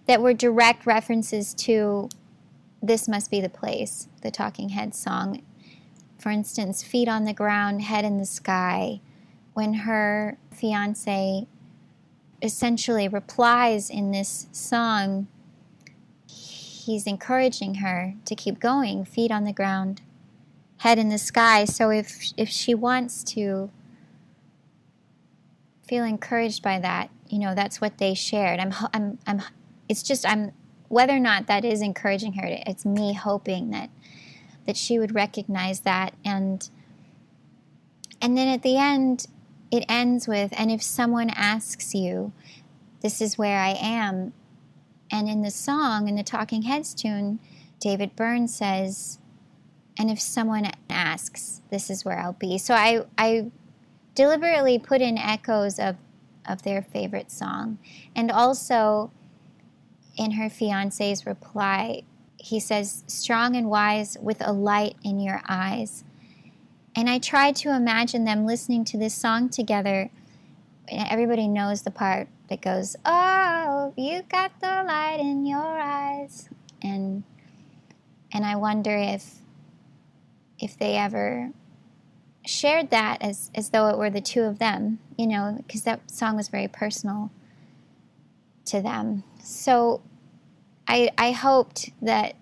[0.07, 2.09] that were direct references to
[2.83, 5.43] "This Must Be the Place," the Talking Heads song.
[6.19, 9.01] For instance, "Feet on the Ground, Head in the Sky,"
[9.55, 11.47] when her fiance
[12.41, 15.27] essentially replies in this song
[16.29, 20.01] he's encouraging her to keep going, feet on the ground,
[20.79, 21.65] head in the sky.
[21.65, 23.71] So if if she wants to
[25.83, 28.61] feel encouraged by that, you know, that's what they shared.
[28.61, 29.43] I'm I'm I'm
[29.89, 30.53] it's just I'm
[30.89, 33.91] whether or not that is encouraging her, it's me hoping that
[34.66, 36.68] that she would recognize that and
[38.20, 39.26] and then at the end
[39.70, 42.33] it ends with and if someone asks you
[43.01, 44.33] this is where I am
[45.11, 47.39] and in the song, in the Talking Heads tune,
[47.81, 49.18] David Byrne says,
[49.99, 52.59] and if someone asks, this is where I'll be.
[52.59, 53.51] So I, I
[54.14, 55.97] deliberately put in echoes of,
[56.49, 57.78] of their favorite song.
[58.16, 59.11] And also,
[60.16, 62.03] in her fiance's reply,
[62.36, 66.05] he says, strong and wise with a light in your eyes.
[66.96, 70.11] And I tried to imagine them listening to this song together.
[70.88, 76.49] Everybody knows the part that goes, "Oh, you got the light in your eyes,"
[76.82, 77.22] and
[78.32, 79.42] and I wonder if
[80.59, 81.53] if they ever
[82.49, 86.11] shared that as as though it were the two of them, you know, because that
[86.11, 87.30] song was very personal
[88.64, 89.22] to them.
[89.42, 90.01] So
[90.86, 92.36] I I hoped that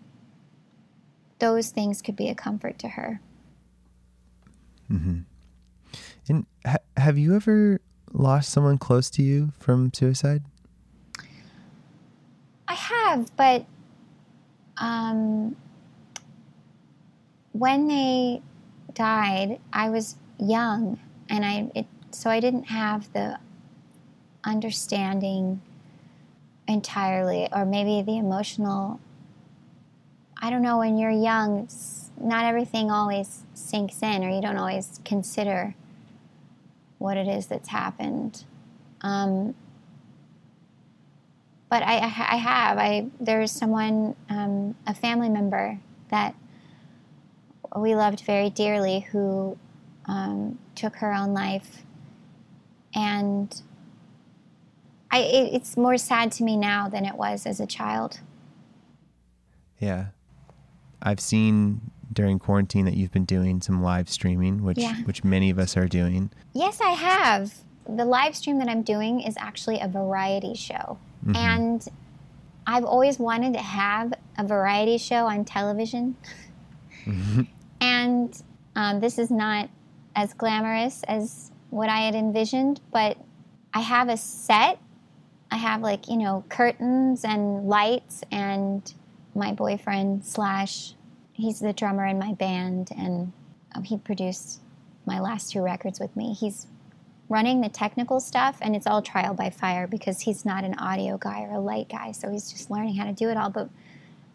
[1.40, 3.20] those things could be a comfort to her.
[4.90, 5.20] Mm-hmm.
[6.28, 7.80] And ha- have you ever
[8.12, 10.44] lost someone close to you from suicide?
[12.68, 13.64] I have, but
[14.78, 15.57] um,
[17.52, 18.42] when they
[18.97, 23.38] died, I was young, and I it, so I didn't have the
[24.42, 25.61] understanding
[26.66, 28.99] entirely, or maybe the emotional.
[30.40, 30.78] I don't know.
[30.78, 31.68] When you're young,
[32.20, 35.74] not everything always sinks in, or you don't always consider
[36.99, 38.44] what it is that's happened.
[39.03, 39.55] Um,
[41.68, 42.78] but I, I have.
[42.78, 45.78] I there's someone, um, a family member
[46.11, 46.34] that
[47.77, 49.57] we loved very dearly who
[50.07, 51.83] um, took her own life,
[52.95, 53.61] and
[55.11, 58.20] I it, it's more sad to me now than it was as a child.
[59.79, 60.07] Yeah.
[61.03, 61.81] I've seen
[62.12, 64.97] during quarantine that you've been doing some live streaming, which Yeah.
[65.03, 66.31] which many of us are doing.
[66.55, 67.55] Yes, I have.
[67.89, 70.99] The live stream that I'm doing is actually a variety show.
[71.35, 71.87] And
[72.66, 76.16] I've always wanted to have a variety show on television.
[78.27, 79.68] And um, this is not
[80.14, 83.16] as glamorous as what I had envisioned, but
[83.72, 84.79] I have a set.
[85.51, 88.93] I have like, you know, curtains and lights and
[89.35, 90.95] my boyfriend slash
[91.33, 93.33] he's the drummer in my band and
[93.74, 94.61] um, he produced
[95.05, 96.33] my last two records with me.
[96.33, 96.66] He's
[97.29, 101.18] running the technical stuff and it's all trial by fire because he's not an audio
[101.18, 103.68] guy or a light guy so he's just learning how to do it all but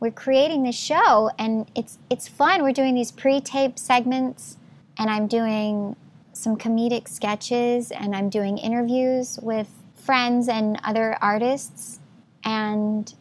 [0.01, 2.63] we're creating this show and it's it's fun.
[2.63, 4.57] We're doing these pre-tape segments
[4.97, 5.95] and i'm doing
[6.33, 11.99] some comedic sketches and i'm doing interviews with friends and other artists
[12.43, 13.13] and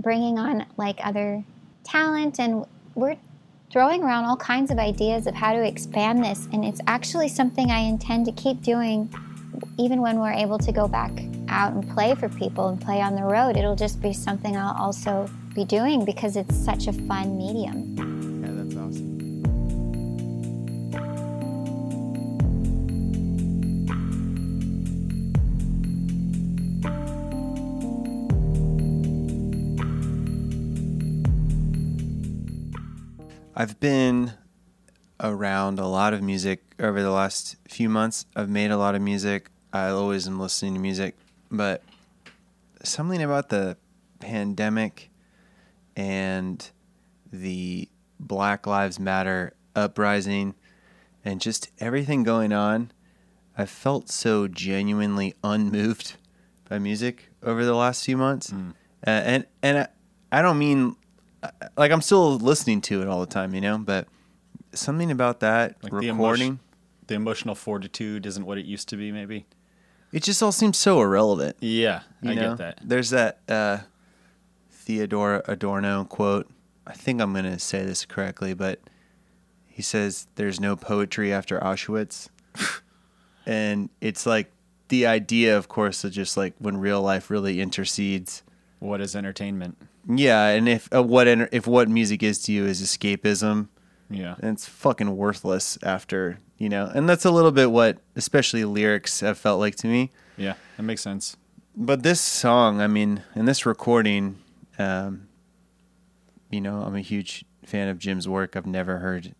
[0.00, 1.42] bringing on like other
[1.82, 2.38] talent.
[2.38, 3.16] And we're
[3.72, 7.70] throwing around all kinds of ideas of how to expand this and it's actually something
[7.70, 9.12] i intend to keep doing
[9.78, 11.10] even when we're able to go back
[11.48, 13.56] out and play for people and play on the road.
[13.56, 17.96] It'll just be something i'll also be doing because it's such a fun medium
[18.44, 19.16] Yeah, that's awesome.
[33.56, 34.34] I've been
[35.18, 38.26] around a lot of music over the last few months.
[38.36, 39.48] I've made a lot of music.
[39.72, 41.16] I always am listening to music,
[41.50, 41.82] but
[42.82, 43.78] something about the
[44.20, 45.08] pandemic
[45.96, 46.70] and
[47.32, 47.88] the
[48.20, 50.54] Black Lives Matter uprising
[51.24, 52.92] and just everything going on,
[53.58, 56.16] I felt so genuinely unmoved
[56.68, 58.52] by music over the last few months.
[58.52, 58.72] Uh,
[59.04, 59.88] and and I,
[60.30, 60.96] I don't mean
[61.76, 64.08] like I'm still listening to it all the time, you know, but
[64.72, 66.60] something about that Like the recording, emotion,
[67.06, 69.10] the emotional fortitude isn't what it used to be.
[69.12, 69.46] Maybe.
[70.12, 71.56] it just all seems so irrelevant.
[71.60, 72.48] Yeah, I know?
[72.50, 72.80] get that.
[72.82, 73.78] There's that uh,
[74.86, 76.48] Theodor Adorno quote.
[76.86, 78.80] I think I'm going to say this correctly, but
[79.66, 82.28] he says, There's no poetry after Auschwitz.
[83.46, 84.50] and it's like
[84.88, 88.42] the idea, of course, of just like when real life really intercedes.
[88.78, 89.76] What is entertainment?
[90.08, 93.68] Yeah, and if uh, what enter- if what music is to you is escapism,
[94.08, 94.36] Yeah.
[94.38, 96.88] then it's fucking worthless after you know.
[96.94, 100.12] And that's a little bit what, especially lyrics, have felt like to me.
[100.36, 101.36] Yeah, that makes sense.
[101.74, 104.38] But this song, I mean, in this recording,
[104.78, 105.28] um,
[106.50, 108.56] you know, I'm a huge fan of Jim's work.
[108.56, 109.34] I've never heard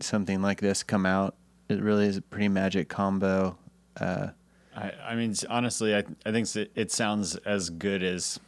[0.00, 1.34] something like this come out.
[1.68, 3.58] It really is a pretty magic combo.
[3.98, 4.28] Uh,
[4.76, 8.38] I, I mean, honestly, I, I think it, it sounds as good as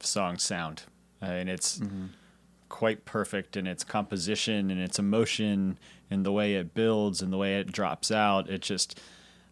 [0.00, 0.84] songs sound.
[1.20, 1.80] I mean, it's
[2.68, 5.78] quite perfect in its composition and its emotion
[6.10, 8.48] and the way it builds and the way it drops out.
[8.48, 9.00] It just,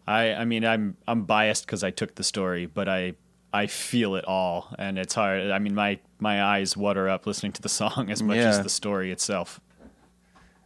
[0.07, 3.13] I, I mean, I'm, I'm biased because I took the story, but I,
[3.55, 5.49] I feel it all, and it's hard.
[5.49, 8.69] I mean, my, my eyes water up listening to the song as much as the
[8.69, 9.61] story itself.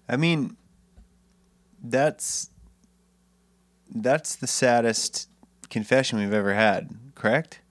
[0.07, 0.57] I mean,
[1.83, 2.49] that's
[3.93, 5.29] that's the saddest
[5.69, 6.89] confession we've ever had.
[7.13, 7.61] Correct?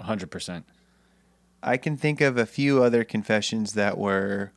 [0.00, 0.64] 100%.
[1.62, 4.52] I can think of a few other confessions that were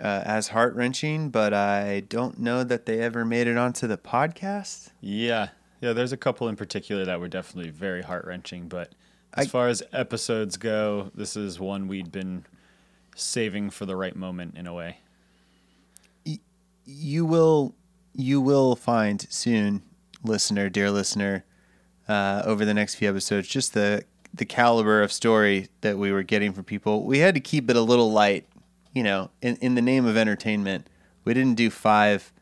[0.00, 3.98] uh, as heart wrenching, but I don't know that they ever made it onto the
[3.98, 4.90] podcast.
[5.02, 5.48] Yeah,
[5.80, 5.92] yeah.
[5.92, 8.94] There's a couple in particular that were definitely very heart wrenching, but
[9.34, 12.44] as I- far as episodes go, this is one we'd been
[13.14, 14.98] saving for the right moment in a way.
[16.88, 17.74] You will,
[18.14, 19.82] you will find soon,
[20.22, 21.44] listener, dear listener,
[22.08, 24.04] uh, over the next few episodes, just the
[24.34, 27.04] the caliber of story that we were getting from people.
[27.04, 28.46] We had to keep it a little light,
[28.92, 30.88] you know, in in the name of entertainment.
[31.24, 32.32] We didn't do five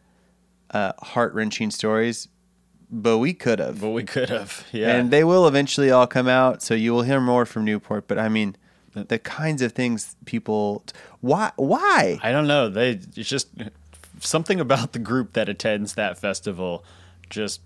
[0.72, 2.28] uh, heart wrenching stories,
[2.90, 3.80] but we could have.
[3.80, 4.96] But we could have, yeah.
[4.96, 8.08] And they will eventually all come out, so you will hear more from Newport.
[8.08, 8.56] But I mean,
[8.94, 10.84] the kinds of things people,
[11.20, 12.18] why, why?
[12.22, 12.68] I don't know.
[12.68, 13.48] They it's just
[14.20, 16.84] something about the group that attends that festival
[17.28, 17.60] just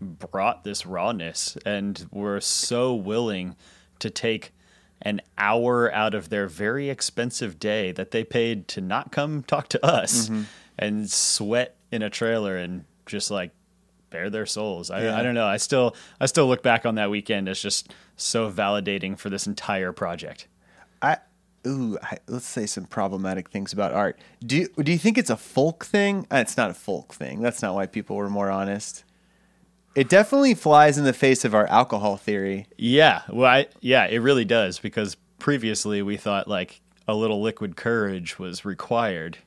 [0.00, 3.56] brought this rawness and were so willing
[3.98, 4.52] to take
[5.02, 9.68] an hour out of their very expensive day that they paid to not come talk
[9.68, 10.42] to us mm-hmm.
[10.78, 13.50] and sweat in a trailer and just like
[14.10, 14.90] bare their souls.
[14.90, 15.18] I, Yeah.
[15.18, 15.46] I don't know.
[15.46, 19.46] I still I still look back on that weekend as just so validating for this
[19.46, 20.46] entire project.
[21.00, 21.18] I,
[21.66, 24.18] ooh, I, let's say some problematic things about art.
[24.44, 26.26] Do you, do you think it's a folk thing?
[26.30, 27.40] Uh, It's not a folk thing.
[27.42, 29.04] That's not why people were more honest.
[29.94, 32.66] It definitely flies in the face of our alcohol theory.
[32.76, 37.74] Yeah, well, I, yeah, it really does because previously we thought like a little liquid
[37.76, 39.38] courage was required,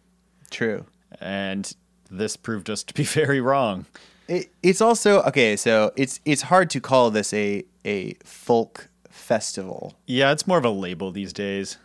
[0.50, 0.86] True.
[1.22, 1.74] and
[2.10, 3.86] this proved us to be very wrong.
[4.32, 5.58] It, it's also okay.
[5.58, 9.96] So it's it's hard to call this a a folk festival.
[10.06, 11.78] Yeah, it's more of a label these days.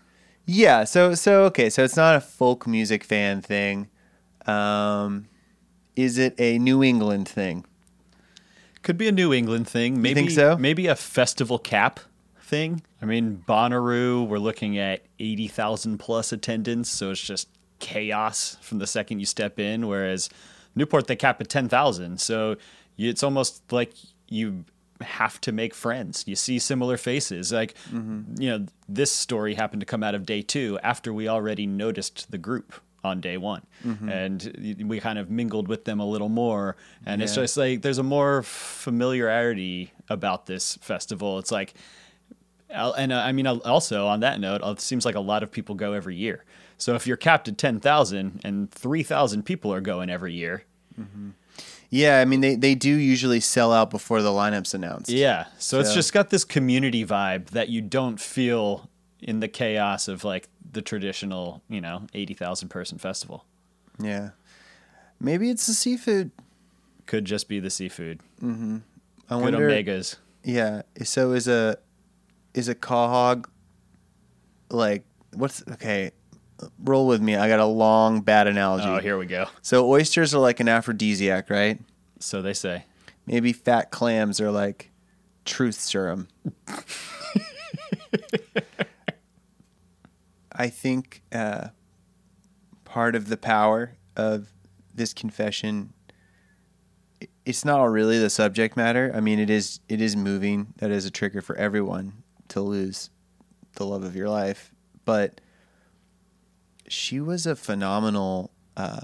[0.45, 3.89] Yeah, so so okay, so it's not a folk music fan thing.
[4.47, 5.27] Um,
[5.97, 7.65] is it a New England thing?
[8.83, 10.01] Could be a New England thing.
[10.01, 10.57] Maybe think so?
[10.57, 11.99] Maybe a festival cap
[12.41, 12.81] thing.
[13.03, 17.49] I mean, Bonnaroo, we're looking at eighty thousand plus attendance, so it's just
[17.81, 19.89] chaos from the second you step in.
[19.89, 20.31] Whereas
[20.77, 22.57] Newport, they cap at ten thousand, so
[22.97, 23.95] you, it's almost like
[24.29, 24.65] you
[25.01, 26.25] have to make friends.
[26.27, 27.53] You see similar faces.
[27.53, 27.75] Like,
[28.39, 32.31] you know, this story happened to come out of day two after we already noticed
[32.31, 32.73] the group
[33.05, 33.63] on day one,
[34.11, 36.77] and we kind of mingled with them a little more.
[37.05, 41.39] And it's just like there's a more familiarity about this festival.
[41.39, 41.75] It's like,
[42.71, 45.75] and uh, I mean, also on that note, it seems like a lot of people
[45.75, 46.45] go every year.
[46.79, 50.65] So if you're capped at ten thousand and three thousand people are going every year,
[50.99, 51.31] mm-hmm.
[51.91, 55.11] Yeah, I mean they, they do usually sell out before the lineup's announced.
[55.11, 55.47] Yeah.
[55.59, 60.25] So, it's just got this community vibe that you don't feel in the chaos of
[60.25, 63.45] like the traditional, you know, 80,000 person festival.
[63.99, 64.31] Yeah.
[65.21, 66.31] Maybe it's the seafood.
[67.07, 68.21] Could just be the seafood.
[68.43, 68.79] Mm-hmm.
[69.31, 69.71] I Good wonder.
[69.71, 70.17] omegas.
[70.43, 70.83] Yeah.
[71.05, 71.79] So is a
[72.53, 73.47] is a quahog
[74.71, 75.05] like
[75.35, 76.11] what's okay?
[76.79, 77.37] Roll with me.
[77.37, 78.89] I got a long bad analogy.
[78.89, 79.47] Oh, here we go.
[79.63, 81.79] So oysters are like an aphrodisiac, right?
[82.19, 82.85] So they say.
[83.27, 84.91] Maybe fat clams are like
[85.45, 86.29] truth serum.
[90.53, 91.69] I think uh,
[92.85, 94.49] part of the power of
[94.95, 95.93] this confession
[97.47, 99.13] it's not really the subject matter.
[99.15, 100.75] I mean, it is it is moving.
[100.79, 103.11] That is a trigger for everyone to lose
[103.75, 104.75] the love of your life.
[105.05, 105.41] But
[106.89, 109.01] she was a phenomenal uh,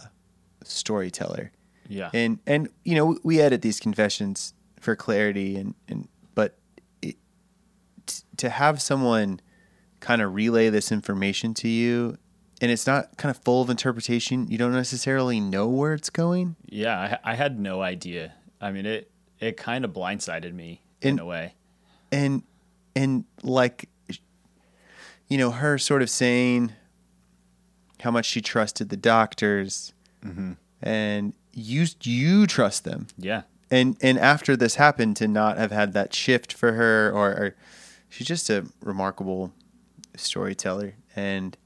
[0.64, 1.50] storyteller
[1.88, 2.10] Yeah.
[2.14, 6.56] and and you know we edit these confessions for clarity and and but
[7.02, 7.16] it,
[8.06, 9.40] t- to have someone
[10.00, 12.16] kind of relay this information to you
[12.60, 16.54] and it's not kind of full of interpretation you don't necessarily know where it's going
[16.66, 17.18] yeah.
[17.24, 18.32] I, I had no idea.
[18.60, 19.10] I mean, it,
[19.40, 21.54] it kind of blindsided me in a way.
[22.12, 22.42] and
[22.94, 23.88] and like
[25.28, 26.72] you know her sort of saying
[28.02, 29.92] how much she trusted the doctors.
[30.24, 30.52] Mm-hmm.
[30.82, 33.06] And you you trust them.
[33.16, 33.42] Yeah.
[33.70, 37.56] and and after this happened to not have had that shift for her or, or
[38.08, 39.52] she's just a remarkable
[40.16, 41.56] storyteller and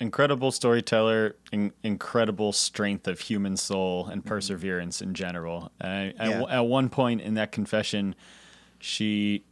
[0.00, 4.28] incredible storyteller, in, incredible strength of human soul and mm-hmm.
[4.28, 5.70] perseverance in general.
[5.80, 8.14] And I- at, at one point in that confession,
[8.78, 9.44] she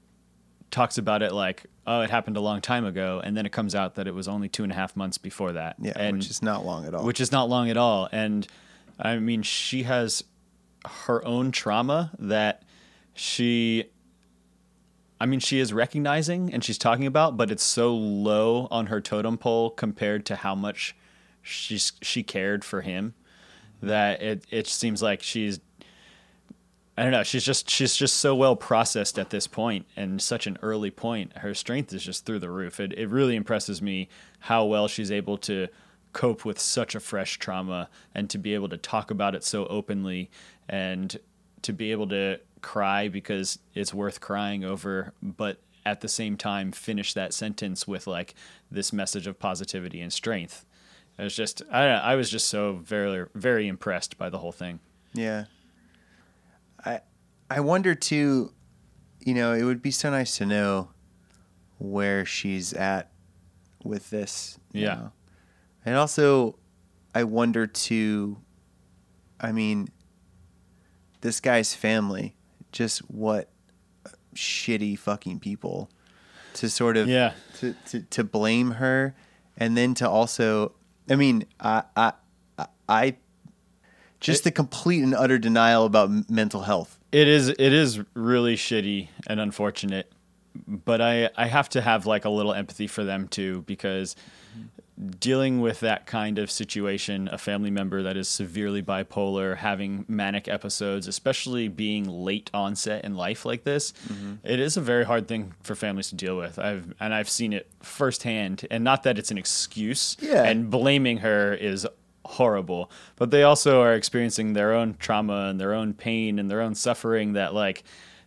[0.70, 3.74] talks about it like, "Oh, it happened a long time ago," and then it comes
[3.74, 5.76] out that it was only two and a half months before that.
[5.80, 8.08] yeah and which is not long at all which is not long at all.
[8.12, 8.46] And
[8.98, 10.24] I mean, she has
[11.06, 12.62] her own trauma that
[13.14, 13.84] she,
[15.20, 19.00] I mean, she is recognizing and she's talking about, but it's so low on her
[19.00, 20.94] totem pole compared to how much
[21.42, 23.14] she's she cared for him
[23.82, 25.60] that it it seems like she's.
[26.96, 27.22] I don't know.
[27.22, 31.38] She's just she's just so well processed at this point and such an early point.
[31.38, 32.80] Her strength is just through the roof.
[32.80, 34.08] It it really impresses me
[34.40, 35.68] how well she's able to
[36.12, 39.66] cope with such a fresh trauma and to be able to talk about it so
[39.66, 40.30] openly
[40.68, 41.18] and
[41.62, 46.70] to be able to cry because it's worth crying over, but at the same time
[46.70, 48.34] finish that sentence with like
[48.70, 50.66] this message of positivity and strength.
[51.18, 54.80] It was just I I was just so very very impressed by the whole thing.
[55.14, 55.44] yeah
[57.56, 58.52] i wonder too
[59.20, 60.90] you know it would be so nice to know
[61.78, 63.10] where she's at
[63.84, 64.94] with this you Yeah.
[64.94, 65.12] know?
[65.84, 66.56] and also
[67.14, 68.38] i wonder too
[69.40, 69.88] i mean
[71.20, 72.34] this guy's family
[72.72, 73.48] just what
[74.34, 75.90] shitty fucking people
[76.54, 77.32] to sort of Yeah.
[77.58, 79.14] to, to, to blame her
[79.56, 80.72] and then to also
[81.10, 82.12] i mean i i
[82.58, 83.16] I- i
[84.20, 89.08] just the complete and utter denial about mental health It is it is really shitty
[89.26, 90.10] and unfortunate,
[90.66, 94.16] but I I have to have like a little empathy for them too because
[95.18, 100.48] dealing with that kind of situation, a family member that is severely bipolar, having manic
[100.48, 104.34] episodes, especially being late onset in life like this, mm-hmm.
[104.44, 106.58] it is a very hard thing for families to deal with.
[106.58, 110.16] I've and I've seen it firsthand, and not that it's an excuse.
[110.20, 110.44] Yeah.
[110.44, 111.86] And blaming her is
[112.24, 116.60] horrible, but they also are experiencing their own trauma and their own pain and their
[116.60, 117.82] own suffering that like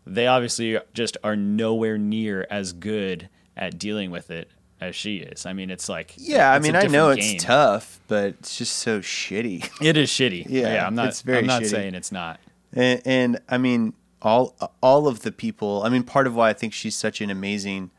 [0.05, 4.49] they obviously just are nowhere near as good at dealing with it
[4.81, 5.45] as she is.
[5.45, 8.25] I mean, it's like yeah i it's a mean i know different it's tough but
[8.39, 10.45] it's just so shitty It is shitty.
[10.49, 11.07] Yeah, Yeah, I'm not.
[11.07, 11.69] it's very I'm not shitty.
[11.69, 12.39] saying it's not.
[12.73, 15.83] and, and I mean all all of the people.
[15.83, 17.91] I mean, part of why I think she's such an amazing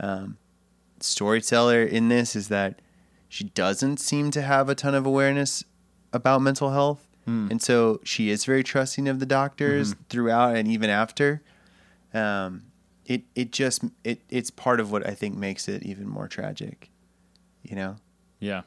[0.00, 0.38] um,
[1.00, 2.80] storyteller in this is that
[3.34, 5.64] she doesn't seem to have a ton of awareness
[6.12, 7.08] about mental health.
[7.26, 11.40] And so she is very trusting of the doctors throughout and even after.
[12.12, 12.64] Um,
[13.06, 16.90] it it just it it's part of what I think makes it even more tragic.
[17.62, 17.96] You know,
[18.40, 18.62] Yeah.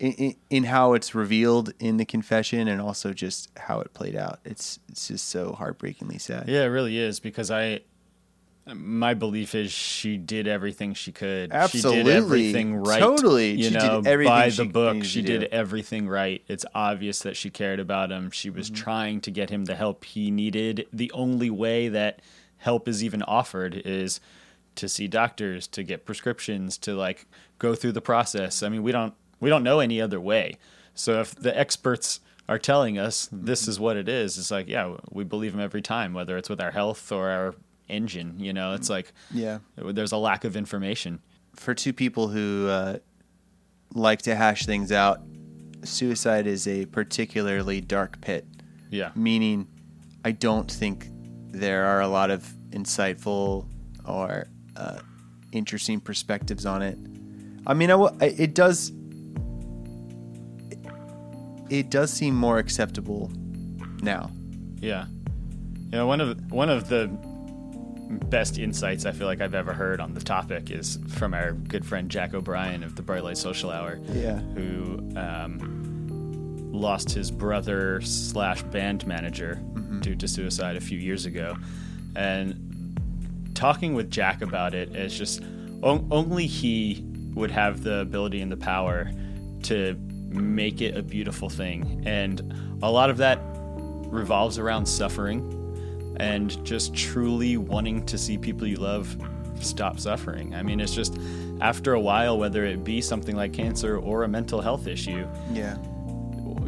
[0.00, 4.16] in, in, in how it's revealed in the confession and also just how it played
[4.16, 4.40] out.
[4.44, 6.48] It's it's just so heartbreakingly sad.
[6.48, 7.80] Yeah, it really is because I
[8.74, 11.50] my belief is she did everything she could.
[11.50, 12.04] She Absolutely.
[12.04, 13.00] did everything right.
[13.00, 13.50] Totally.
[13.52, 16.42] You She did know, everything by she the book, she did everything right.
[16.46, 18.30] It's obvious that she cared about him.
[18.30, 18.58] She Mm-hmm.
[18.58, 20.86] was trying to get him the help he needed.
[20.92, 22.20] The only way that
[22.58, 24.20] help is even offered is
[24.76, 27.26] to see doctors, to get prescriptions, to like
[27.58, 28.62] go through the process.
[28.62, 30.56] I mean, we don't we don't know any other way.
[30.94, 34.96] So if the experts are telling us this is what it is, it's like, yeah,
[35.10, 37.54] we believe them every time, whether it's with our health or our
[37.92, 38.40] engine.
[38.40, 39.58] You know, it's like Yeah.
[39.76, 41.20] there's a lack of information.
[41.54, 42.98] For two people who uh,
[43.94, 45.20] like to hash things out,
[45.84, 48.46] suicide is a particularly dark pit.
[48.90, 49.10] Yeah.
[49.14, 49.68] Meaning,
[50.24, 51.08] I don't think
[51.50, 53.66] there are a lot of insightful
[54.06, 55.00] or uh,
[55.52, 56.98] interesting perspectives on it.
[57.66, 58.92] I mean, I w- I- it does.
[61.70, 63.30] It does seem more acceptable
[64.02, 64.30] now.
[64.80, 65.06] Yeah.
[65.86, 67.08] You know, one of one of the
[68.18, 71.84] best insights I feel like I've ever heard on the topic is from our good
[71.84, 73.98] friend Jack O'Brien of the Bright Light Social Hour.
[74.12, 74.38] Yeah.
[74.38, 79.56] Who um, lost his brother slash band manager
[80.00, 81.56] due to suicide a few years ago,
[82.16, 82.98] and
[83.54, 85.42] talking with Jack about it is just
[85.82, 87.04] o- only he
[87.34, 89.10] would have the ability and the power
[89.62, 89.94] to
[90.28, 92.40] make it a beautiful thing, and
[92.82, 95.58] a lot of that revolves around suffering
[96.16, 99.16] and just truly wanting to see people you love
[99.60, 100.54] stop suffering.
[100.54, 101.16] I mean, it's just
[101.60, 105.76] after a while, whether it be something like cancer or a mental health issue, Yeah.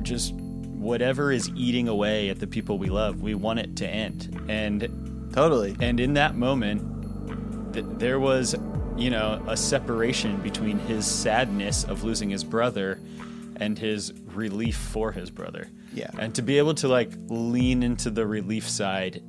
[0.03, 4.38] just whatever is eating away at the people we love, we want it to end.
[4.49, 5.74] And Totally.
[5.80, 8.55] and in that moment, th- there was,
[8.97, 13.01] you know, a separation between his sadness of losing his brother
[13.57, 15.68] and his relief for his brother.
[15.92, 16.11] Yeah.
[16.18, 19.22] And to be able to like lean into the relief side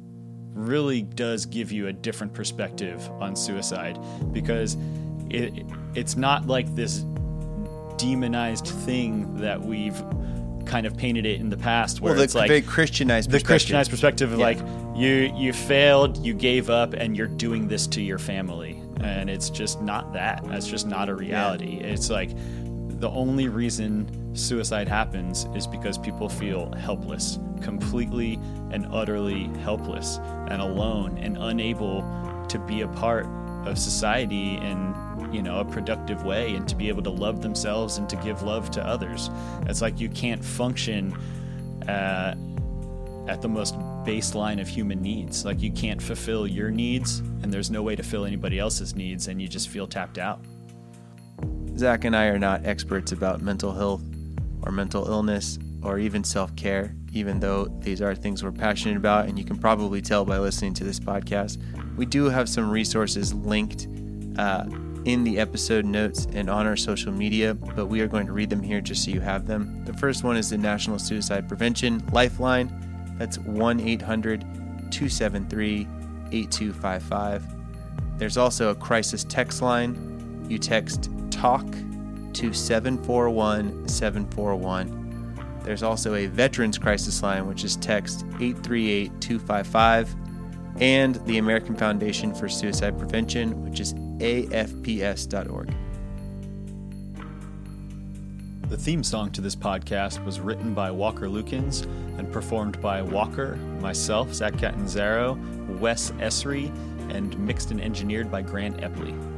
[0.56, 4.00] really does give you a different perspective on suicide
[4.32, 4.78] because
[5.30, 5.54] it
[5.96, 7.04] it's not like this
[7.98, 10.02] demonized thing that we've
[10.66, 13.40] kind of painted it in the past where Well, the it's like very Christianized the.
[13.42, 14.46] Christianized perspective of Yeah.
[14.46, 14.60] like
[14.96, 19.50] you you failed, you gave up, and you're doing this to your family, and it's
[19.50, 20.44] just not that.
[20.48, 21.78] That's just not a reality.
[21.82, 22.32] It's like
[23.00, 28.40] the only reason suicide happens is because people feel helpless, completely
[28.72, 30.18] and utterly helpless
[30.50, 32.02] and alone and unable
[32.50, 33.26] to be a part
[33.66, 34.94] of society in
[35.32, 38.44] you know a productive way and to be able to love themselves and to give
[38.44, 39.30] love to others.
[39.68, 41.16] It's like you can't function.
[41.88, 42.36] Uh,
[43.28, 43.76] at the most
[44.06, 45.46] baseline of human needs.
[45.46, 49.28] Like you can't fulfill your needs, and there's no way to fill anybody else's needs,
[49.28, 50.40] and you just feel tapped out.
[51.78, 54.04] Zach and I are not experts about mental health
[54.62, 59.28] or mental illness or even self care, even though these are things we're passionate about,
[59.28, 61.58] and you can probably tell by listening to this podcast.
[61.96, 63.88] We do have some resources linked
[64.38, 64.66] uh,
[65.06, 68.50] in the episode notes and on our social media, but we are going to read
[68.50, 69.86] them here just so you have them.
[69.86, 73.16] The first one is the National Suicide Prevention Lifeline.
[73.20, 75.88] That's 1 800 273
[76.32, 77.46] 8255.
[78.18, 80.46] There's also a crisis text line.
[80.50, 81.10] You text
[81.46, 81.72] TALK
[82.34, 85.60] to 741 741.
[85.64, 90.16] There's also a Veterans Crisis Line, which is text 838 255.
[90.80, 95.72] And the American Foundation for Suicide Prevention, which is afps.org.
[98.70, 101.84] The theme song to this podcast was written by Walker Lukens
[102.18, 105.38] and performed by Walker, myself, Zach Catanzaro,
[105.80, 106.76] Wes Esri,
[107.14, 109.35] and mixed and engineered by Grant Epley.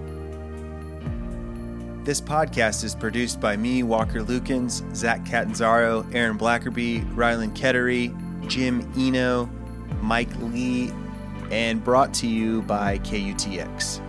[2.07, 8.15] This podcast is produced by me, Walker Lukens, Zach Catanzaro, Aaron Blackerby, Rylan Kettery,
[8.47, 9.49] Jim Eno,
[10.01, 10.89] Mike Lee,
[11.51, 13.99] and brought to you by KUTX.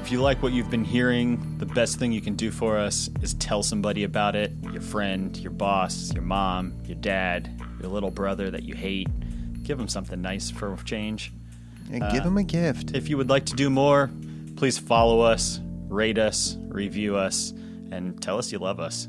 [0.00, 3.10] If you like what you've been hearing, the best thing you can do for us
[3.22, 8.12] is tell somebody about it your friend, your boss, your mom, your dad, your little
[8.12, 9.08] brother that you hate.
[9.64, 11.32] Give them something nice for a change.
[11.90, 12.94] And give them a gift.
[12.94, 14.12] Uh, if you would like to do more,
[14.54, 17.52] please follow us, rate us, review us,
[17.90, 19.08] and tell us you love us.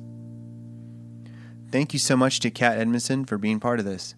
[1.71, 4.15] Thank you so much to Kat Edmonson for being part of this.